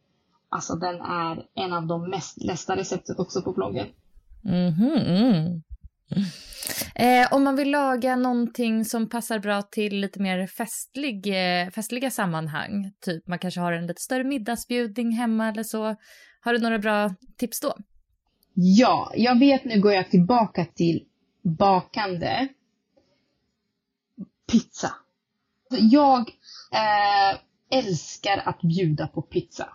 Alltså 0.48 0.74
den 0.74 1.00
är 1.00 1.46
en 1.54 1.72
av 1.72 1.86
de 1.86 2.10
mest 2.10 2.44
lästa 2.44 2.76
receptet 2.76 3.18
också 3.18 3.42
på 3.42 3.52
bloggen. 3.52 3.86
Mm 4.44 4.72
-hmm. 4.72 5.62
Eh, 6.94 7.32
om 7.32 7.44
man 7.44 7.56
vill 7.56 7.70
laga 7.70 8.16
någonting 8.16 8.84
som 8.84 9.08
passar 9.08 9.38
bra 9.38 9.62
till 9.62 10.00
lite 10.00 10.20
mer 10.20 10.46
festlig, 10.46 11.26
eh, 11.26 11.70
festliga 11.70 12.10
sammanhang, 12.10 12.92
typ 13.00 13.26
man 13.26 13.38
kanske 13.38 13.60
har 13.60 13.72
en 13.72 13.86
lite 13.86 14.02
större 14.02 14.24
middagsbjudning 14.24 15.12
hemma 15.12 15.48
eller 15.48 15.62
så, 15.62 15.96
har 16.40 16.52
du 16.52 16.58
några 16.58 16.78
bra 16.78 17.14
tips 17.36 17.60
då? 17.60 17.74
Ja, 18.54 19.12
jag 19.16 19.38
vet 19.38 19.64
nu 19.64 19.80
går 19.80 19.92
jag 19.92 20.10
tillbaka 20.10 20.64
till 20.64 21.04
bakande. 21.42 22.48
Pizza. 24.52 24.92
Alltså, 25.70 25.86
jag 25.86 26.20
eh, 26.72 27.38
älskar 27.78 28.42
att 28.44 28.62
bjuda 28.62 29.06
på 29.06 29.22
pizza. 29.22 29.68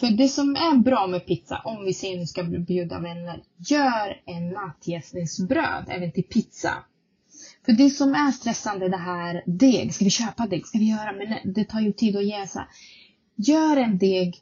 För 0.00 0.06
det 0.06 0.28
som 0.28 0.56
är 0.56 0.78
bra 0.78 1.06
med 1.06 1.26
pizza, 1.26 1.62
om 1.64 1.84
vi 1.84 1.94
säger 1.94 2.18
nu 2.18 2.26
ska 2.26 2.42
bjuda 2.42 2.98
vänner, 2.98 3.42
gör 3.56 4.22
en 4.26 4.48
nattjäsningsbröd 4.48 5.84
även 5.88 6.12
till 6.12 6.24
pizza. 6.24 6.74
För 7.64 7.72
det 7.72 7.90
som 7.90 8.14
är 8.14 8.30
stressande 8.30 8.88
det 8.88 8.96
här 8.96 9.42
deg, 9.46 9.94
ska 9.94 10.04
vi 10.04 10.10
köpa 10.10 10.46
deg, 10.46 10.66
ska 10.66 10.78
vi 10.78 10.90
göra, 10.90 11.12
men 11.12 11.52
det 11.54 11.64
tar 11.64 11.80
ju 11.80 11.92
tid 11.92 12.16
att 12.16 12.26
jäsa. 12.26 12.68
Gör 13.34 13.76
en 13.76 13.98
deg 13.98 14.36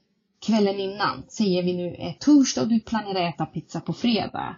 kvällen 0.46 0.81
innan, 0.81 1.24
säger 1.29 1.62
vi 1.62 1.72
nu 1.72 1.94
är 1.94 2.12
torsdag 2.12 2.62
och 2.62 2.68
du 2.68 2.81
planerar 2.81 3.29
äta 3.29 3.46
pizza 3.46 3.81
på 3.81 3.92
fredag. 3.92 4.57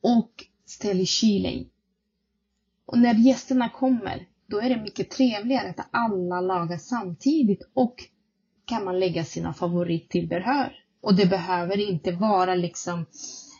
Och 0.00 0.44
ställ 0.66 1.00
i 1.00 1.06
kylen. 1.06 1.64
Och 2.86 2.98
när 2.98 3.14
gästerna 3.14 3.68
kommer, 3.68 4.26
då 4.46 4.60
är 4.60 4.68
det 4.68 4.82
mycket 4.82 5.10
trevligare 5.10 5.70
att 5.70 5.88
alla 5.90 6.40
lagar 6.40 6.78
samtidigt 6.78 7.70
och 7.74 7.94
kan 8.64 8.84
man 8.84 9.00
lägga 9.00 9.24
sina 9.24 9.54
favorittillbehör. 9.54 10.72
Och 11.00 11.14
det 11.14 11.26
behöver 11.26 11.90
inte 11.90 12.12
vara 12.12 12.54
liksom 12.54 13.06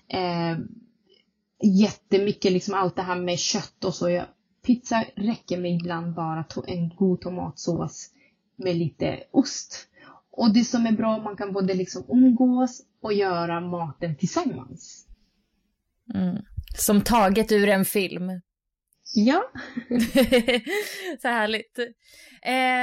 eh, 0.09 0.59
jättemycket, 1.62 2.53
liksom 2.53 2.75
allt 2.75 2.96
det 2.96 3.03
här 3.03 3.20
med 3.20 3.38
kött 3.38 3.85
och 3.85 3.94
så. 3.94 4.25
Pizza 4.66 5.05
räcker 5.16 5.59
med 5.59 5.75
ibland 5.75 6.14
bara 6.14 6.44
en 6.66 6.88
god 6.88 7.20
tomatsås 7.20 8.11
med 8.57 8.77
lite 8.77 9.22
ost. 9.31 9.88
Och 10.31 10.55
det 10.55 10.64
som 10.64 10.87
är 10.87 10.92
bra, 10.92 11.18
man 11.18 11.37
kan 11.37 11.53
både 11.53 11.75
liksom 11.75 12.05
umgås 12.09 12.83
och 13.03 13.12
göra 13.12 13.61
maten 13.61 14.16
tillsammans. 14.16 15.07
Mm. 16.14 16.37
Som 16.79 17.01
taget 17.01 17.53
ur 17.53 17.68
en 17.68 17.85
film. 17.85 18.40
Ja. 19.14 19.42
så 21.23 21.29
härligt. 21.29 21.79
Eh, 21.79 21.85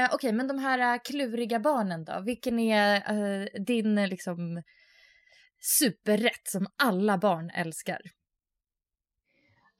Okej, 0.05 0.15
okay, 0.15 0.31
men 0.31 0.47
de 0.47 0.59
här 0.59 1.05
kluriga 1.05 1.59
barnen 1.59 2.05
då? 2.05 2.21
Vilken 2.25 2.59
är 2.59 2.95
eh, 2.95 3.61
din 3.61 3.95
liksom 3.95 4.63
superrätt 5.79 6.47
som 6.47 6.67
alla 6.75 7.17
barn 7.17 7.49
älskar? 7.49 8.01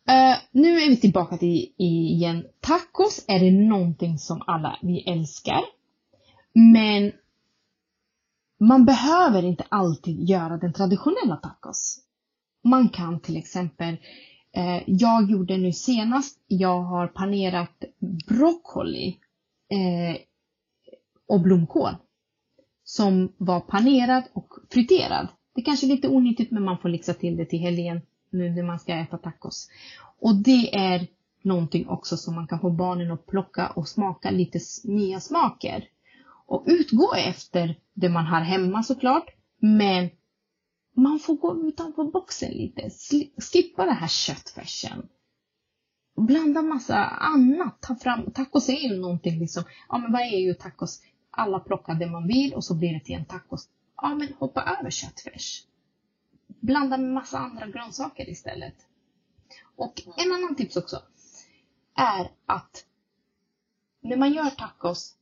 Uh, 0.09 0.37
nu 0.51 0.77
är 0.77 0.89
vi 0.89 0.97
tillbaka 0.97 1.37
till 1.37 1.73
igen. 1.77 2.45
Tacos 2.59 3.25
är 3.27 3.39
det 3.39 3.51
någonting 3.51 4.17
som 4.17 4.43
alla 4.47 4.79
vi 4.81 5.11
älskar. 5.11 5.61
Men 6.53 7.11
man 8.59 8.85
behöver 8.85 9.43
inte 9.43 9.65
alltid 9.69 10.29
göra 10.29 10.57
den 10.57 10.73
traditionella 10.73 11.35
tacos. 11.35 11.99
Man 12.63 12.89
kan 12.89 13.19
till 13.19 13.37
exempel 13.37 13.97
Eh, 14.55 14.83
jag 14.85 15.31
gjorde 15.31 15.57
nu 15.57 15.73
senast, 15.73 16.39
jag 16.47 16.81
har 16.81 17.07
panerat 17.07 17.83
broccoli 18.27 19.17
eh, 19.69 20.21
och 21.27 21.41
blomkål. 21.41 21.95
Som 22.83 23.33
var 23.37 23.59
panerad 23.59 24.23
och 24.33 24.53
friterad. 24.71 25.27
Det 25.55 25.61
är 25.61 25.65
kanske 25.65 25.85
är 25.85 25.87
lite 25.87 26.07
onyttigt 26.07 26.51
men 26.51 26.63
man 26.63 26.77
får 26.77 26.89
lyxa 26.89 27.13
till 27.13 27.37
det 27.37 27.45
till 27.45 27.59
helgen 27.59 28.01
nu 28.29 28.49
när 28.49 28.63
man 28.63 28.79
ska 28.79 28.93
äta 28.95 29.17
tacos. 29.17 29.69
Och 30.19 30.35
det 30.35 30.75
är 30.75 31.07
någonting 31.41 31.87
också 31.87 32.17
som 32.17 32.35
man 32.35 32.47
kan 32.47 32.59
få 32.59 32.69
barnen 32.69 33.11
att 33.11 33.25
plocka 33.25 33.67
och 33.67 33.87
smaka 33.87 34.31
lite 34.31 34.59
nya 34.83 35.19
smaker. 35.19 35.87
Och 36.45 36.63
utgå 36.67 37.13
efter 37.15 37.75
det 37.93 38.09
man 38.09 38.25
har 38.25 38.41
hemma 38.41 38.83
såklart. 38.83 39.25
Men 39.59 40.09
man 40.93 41.19
får 41.19 41.35
gå 41.35 41.67
utanför 41.67 42.03
boxen 42.03 42.51
lite. 42.51 42.89
Skippa 43.51 43.85
det 43.85 43.91
här 43.91 44.07
köttfärsen. 44.07 45.09
blanda 46.15 46.61
massa 46.61 47.05
annat. 47.05 47.81
Ta 47.81 47.95
fram, 47.95 48.31
tacos 48.31 48.69
är 48.69 48.89
ju 48.89 48.97
någonting 48.99 49.39
liksom, 49.39 49.63
ja 49.89 49.97
men 49.97 50.11
vad 50.11 50.21
är 50.21 50.39
ju 50.39 50.53
tacos? 50.53 51.01
Alla 51.31 51.59
plockar 51.59 51.95
det 51.95 52.07
man 52.07 52.27
vill 52.27 52.53
och 52.53 52.63
så 52.63 52.75
blir 52.75 52.93
det 52.93 52.99
till 52.99 53.15
en 53.15 53.25
tacos. 53.25 53.69
Ja 53.95 54.15
men 54.15 54.33
hoppa 54.33 54.61
över 54.79 54.89
köttfärs. 54.89 55.67
Blanda 56.47 56.97
med 56.97 57.13
massa 57.13 57.39
andra 57.39 57.67
grönsaker 57.67 58.29
istället. 58.29 58.75
Och 59.75 60.01
en 60.17 60.31
annan 60.33 60.55
tips 60.55 60.77
också 60.77 61.01
är 61.95 62.31
att 62.45 62.85
när 64.01 64.17
man 64.17 64.33
gör 64.33 64.49
tacos, 64.49 65.15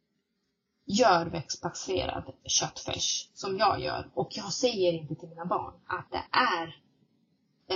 gör 0.91 1.25
växtbaserad 1.25 2.23
köttfärs 2.45 3.29
som 3.33 3.57
jag 3.57 3.81
gör. 3.81 4.11
Och 4.13 4.29
jag 4.31 4.53
säger 4.53 4.93
inte 4.93 5.15
till 5.15 5.29
mina 5.29 5.45
barn 5.45 5.73
att 5.85 6.11
det 6.11 6.23
är 6.37 6.75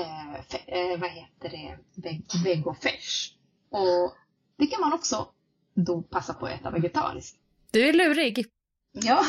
eh, 0.01 0.41
fe, 0.49 0.57
eh, 0.67 0.99
vad 0.99 1.09
heter 1.09 1.49
det, 1.49 1.77
veg, 2.01 2.25
vegofärs. 2.43 3.33
Och 3.69 4.13
det 4.57 4.67
kan 4.67 4.81
man 4.81 4.93
också 4.93 5.27
då 5.73 6.01
passa 6.01 6.33
på 6.33 6.45
att 6.45 6.59
äta 6.59 6.71
vegetariskt. 6.71 7.37
Du 7.71 7.89
är 7.89 7.93
lurig. 7.93 8.45
Ja, 8.91 9.25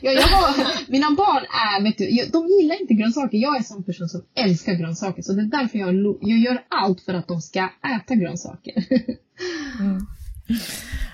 ja 0.00 0.10
jag 0.10 0.22
har, 0.22 0.90
mina 0.90 1.10
barn 1.10 1.44
är, 1.44 1.82
vet 1.82 1.98
du, 1.98 2.30
de 2.32 2.48
gillar 2.48 2.80
inte 2.80 2.94
grönsaker. 2.94 3.38
Jag 3.38 3.54
är 3.54 3.58
en 3.58 3.64
sån 3.64 3.84
person 3.84 4.08
som 4.08 4.24
älskar 4.34 4.74
grönsaker. 4.74 5.22
Så 5.22 5.32
det 5.32 5.42
är 5.42 5.46
därför 5.46 5.78
jag, 5.78 5.94
jag 6.20 6.38
gör 6.38 6.64
allt 6.68 7.00
för 7.00 7.14
att 7.14 7.28
de 7.28 7.40
ska 7.40 7.68
äta 7.96 8.14
grönsaker. 8.14 8.84
Mm. 9.80 10.06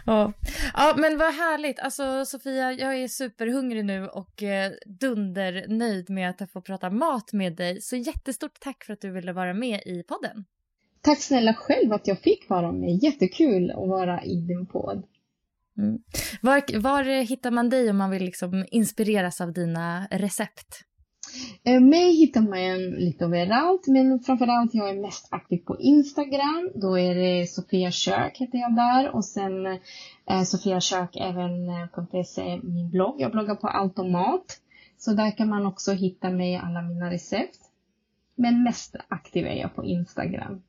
Ja. 0.06 0.32
ja, 0.74 0.94
men 0.96 1.18
vad 1.18 1.34
härligt. 1.34 1.80
Alltså 1.80 2.24
Sofia, 2.24 2.72
jag 2.72 2.96
är 2.96 3.08
superhungrig 3.08 3.84
nu 3.84 4.08
och 4.08 4.42
eh, 4.42 4.72
dundernöjd 4.86 6.10
med 6.10 6.30
att 6.30 6.50
få 6.52 6.60
prata 6.60 6.90
mat 6.90 7.32
med 7.32 7.56
dig. 7.56 7.80
Så 7.80 7.96
jättestort 7.96 8.60
tack 8.60 8.84
för 8.84 8.92
att 8.92 9.00
du 9.00 9.10
ville 9.10 9.32
vara 9.32 9.54
med 9.54 9.80
i 9.86 10.02
podden. 10.02 10.44
Tack 11.00 11.20
snälla 11.20 11.54
själv 11.54 11.92
att 11.92 12.06
jag 12.06 12.18
fick 12.18 12.48
vara 12.48 12.72
med. 12.72 12.98
Jättekul 13.02 13.70
att 13.70 13.88
vara 13.88 14.24
i 14.24 14.40
din 14.40 14.66
podd. 14.66 15.04
Mm. 15.78 15.98
Var, 16.42 16.78
var 16.80 17.04
hittar 17.22 17.50
man 17.50 17.70
dig 17.70 17.90
om 17.90 17.96
man 17.96 18.10
vill 18.10 18.24
liksom 18.24 18.66
inspireras 18.70 19.40
av 19.40 19.52
dina 19.52 20.06
recept? 20.10 20.84
Eh, 21.64 21.80
mig 21.80 22.16
hittar 22.16 22.40
man 22.40 22.90
lite 22.90 23.24
överallt, 23.24 23.86
men 23.86 24.20
framförallt 24.20 24.74
jag 24.74 24.90
är 24.90 25.00
mest 25.00 25.28
aktiv 25.30 25.58
på 25.58 25.80
Instagram. 25.80 26.70
Då 26.74 26.98
är 26.98 27.14
det 27.14 27.46
Sofia 27.46 27.90
Kök 27.90 28.38
heter 28.38 28.58
jag 28.58 28.76
där 28.76 29.14
och 29.14 29.24
sen 29.24 29.66
eh, 29.66 30.42
Sofia 30.44 30.80
Kök 30.80 31.16
även 31.16 31.68
eh, 31.68 32.22
.se, 32.24 32.60
min 32.62 32.90
blogg. 32.90 33.20
Jag 33.20 33.32
bloggar 33.32 33.54
på 33.54 33.68
allt 33.68 33.98
om 33.98 34.12
mat. 34.12 34.60
Så 34.98 35.12
där 35.12 35.30
kan 35.30 35.48
man 35.48 35.66
också 35.66 35.92
hitta 35.92 36.30
mig 36.30 36.56
alla 36.56 36.82
mina 36.82 37.10
recept. 37.10 37.58
Men 38.34 38.62
mest 38.62 38.96
aktiv 39.08 39.46
är 39.46 39.54
jag 39.54 39.74
på 39.74 39.84
Instagram. 39.84 40.62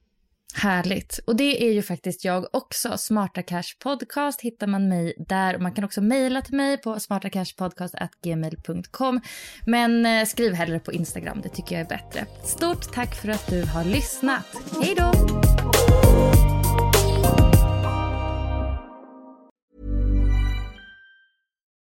Härligt. 0.56 1.20
Och 1.26 1.36
det 1.36 1.64
är 1.64 1.72
ju 1.72 1.82
faktiskt 1.82 2.26
jag 2.26 2.46
också. 2.52 2.98
Smarta 2.98 3.42
Cash 3.42 3.64
Podcast 3.80 4.42
hittar 4.42 4.68
man 4.68 4.88
mig 4.88 5.14
där. 5.18 5.56
Och 5.56 5.62
man 5.62 5.74
kan 5.74 5.84
också 5.84 6.02
mejla 6.02 6.42
till 6.42 6.56
mig 6.56 6.78
på 6.78 7.00
smartacashpodcast.gmail.com. 7.00 9.22
Men 9.66 10.06
eh, 10.06 10.26
skriv 10.26 10.54
hellre 10.54 10.80
på 10.80 10.94
Instagram, 10.94 11.42
det 11.42 11.50
tycker 11.50 11.76
jag 11.76 11.86
är 11.86 11.90
bättre. 11.90 12.26
Stort 12.44 12.94
tack 12.94 13.16
för 13.16 13.30
att 13.30 13.48
du 13.48 13.66
har 13.66 13.84
lyssnat. 13.84 14.46
Hej 14.82 14.96
då! 14.98 15.12